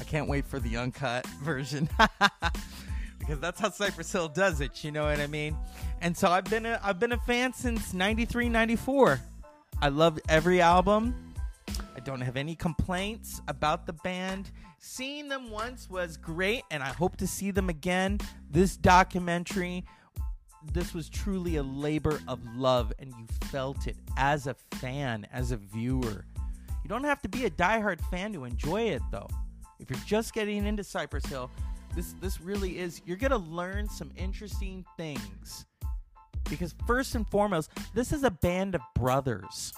I 0.00 0.04
can't 0.04 0.28
wait 0.28 0.46
for 0.46 0.60
the 0.60 0.76
uncut 0.76 1.26
version. 1.42 1.88
because 3.32 3.40
that's 3.40 3.60
how 3.60 3.70
Cypress 3.70 4.12
Hill 4.12 4.28
does 4.28 4.60
it. 4.60 4.84
You 4.84 4.92
know 4.92 5.04
what 5.04 5.18
I 5.18 5.26
mean? 5.26 5.56
And 6.02 6.14
so 6.14 6.30
I've 6.30 6.44
been 6.44 6.66
a 6.66 6.78
I've 6.82 7.00
been 7.00 7.12
a 7.12 7.18
fan 7.18 7.54
since 7.54 7.94
93, 7.94 8.50
94. 8.50 9.18
I 9.80 9.88
loved 9.88 10.20
every 10.28 10.60
album. 10.60 11.32
I 11.96 12.00
don't 12.00 12.20
have 12.20 12.36
any 12.36 12.54
complaints 12.54 13.40
about 13.48 13.86
the 13.86 13.94
band. 13.94 14.50
Seeing 14.80 15.28
them 15.28 15.50
once 15.50 15.88
was 15.88 16.18
great, 16.18 16.64
and 16.70 16.82
I 16.82 16.88
hope 16.88 17.16
to 17.18 17.26
see 17.26 17.50
them 17.50 17.70
again. 17.70 18.18
This 18.50 18.76
documentary, 18.76 19.86
this 20.74 20.92
was 20.92 21.08
truly 21.08 21.56
a 21.56 21.62
labor 21.62 22.20
of 22.28 22.40
love, 22.54 22.92
and 22.98 23.14
you 23.18 23.26
felt 23.46 23.86
it 23.86 23.96
as 24.18 24.46
a 24.46 24.54
fan, 24.74 25.26
as 25.32 25.52
a 25.52 25.56
viewer. 25.56 26.26
You 26.82 26.88
don't 26.88 27.04
have 27.04 27.22
to 27.22 27.30
be 27.30 27.46
a 27.46 27.50
diehard 27.50 28.02
fan 28.10 28.34
to 28.34 28.44
enjoy 28.44 28.82
it, 28.90 29.02
though. 29.10 29.28
If 29.78 29.88
you're 29.88 29.98
just 30.06 30.34
getting 30.34 30.66
into 30.66 30.84
Cypress 30.84 31.26
Hill, 31.26 31.50
this 31.94 32.14
this 32.20 32.40
really 32.40 32.78
is 32.78 33.02
you're 33.04 33.16
gonna 33.16 33.38
learn 33.38 33.88
some 33.88 34.10
interesting 34.16 34.84
things. 34.96 35.66
Because 36.48 36.74
first 36.86 37.14
and 37.14 37.26
foremost 37.28 37.70
this 37.94 38.12
is 38.12 38.24
a 38.24 38.30
band 38.30 38.74
of 38.74 38.80
brothers. 38.94 39.72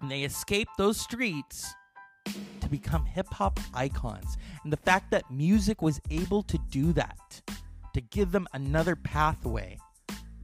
And 0.00 0.10
they 0.10 0.22
escaped 0.22 0.72
those 0.78 0.98
streets 0.98 1.74
to 2.60 2.68
become 2.68 3.04
hip-hop 3.04 3.60
icons. 3.74 4.36
And 4.64 4.72
the 4.72 4.78
fact 4.78 5.10
that 5.10 5.30
music 5.30 5.82
was 5.82 6.00
able 6.10 6.42
to 6.44 6.58
do 6.70 6.92
that 6.94 7.42
to 7.92 8.00
give 8.00 8.32
them 8.32 8.46
another 8.52 8.96
pathway 8.96 9.78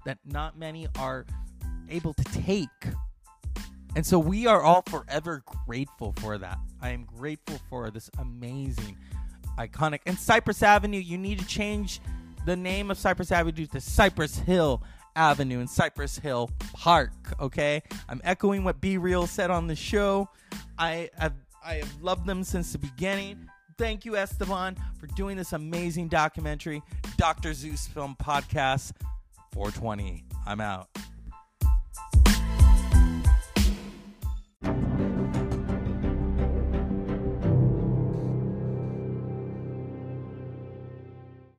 that 0.05 0.19
not 0.25 0.59
many 0.59 0.87
are 0.99 1.27
able 1.89 2.13
to 2.15 2.25
take. 2.25 2.69
And 3.95 4.05
so 4.05 4.19
we 4.19 4.47
are 4.47 4.61
all 4.63 4.83
forever 4.83 5.43
grateful 5.67 6.13
for 6.19 6.37
that. 6.39 6.59
I 6.83 6.91
am 6.91 7.05
grateful 7.05 7.59
for 7.71 7.91
this 7.91 8.11
amazing 8.19 8.99
iconic. 9.59 10.01
And 10.07 10.19
Cypress 10.19 10.63
Avenue, 10.63 10.99
you 10.99 11.19
need 11.19 11.39
to 11.39 11.47
change 11.47 12.01
the 12.45 12.57
name 12.57 12.91
of 12.91 12.99
Cypress 12.99 13.33
Avenue 13.33 13.67
to 13.67 13.81
Cypress 13.81 14.39
Hill 14.39 14.83
Avenue 15.17 15.61
and 15.61 15.69
Cypress 15.69 16.19
Hill 16.19 16.51
Park. 16.73 17.13
Okay, 17.41 17.83
I'm 18.09 18.21
echoing 18.23 18.65
what 18.65 18.81
B-Real 18.81 19.27
said 19.27 19.51
on 19.51 19.67
the 19.67 19.75
show. 19.75 20.29
I 20.79 21.11
have 21.19 21.35
I 21.65 21.75
have 21.75 22.01
loved 22.01 22.27
them 22.27 22.45
since 22.45 22.73
the 22.73 22.79
beginning. 22.79 23.49
Thank 23.77 24.05
you, 24.05 24.17
Esteban, 24.17 24.77
for 24.99 25.07
doing 25.09 25.37
this 25.37 25.53
amazing 25.53 26.09
documentary, 26.09 26.83
Dr. 27.17 27.53
Zeus 27.53 27.87
Film 27.87 28.17
Podcast 28.23 28.93
420. 29.53 30.25
I'm 30.47 30.61
out. 30.61 30.89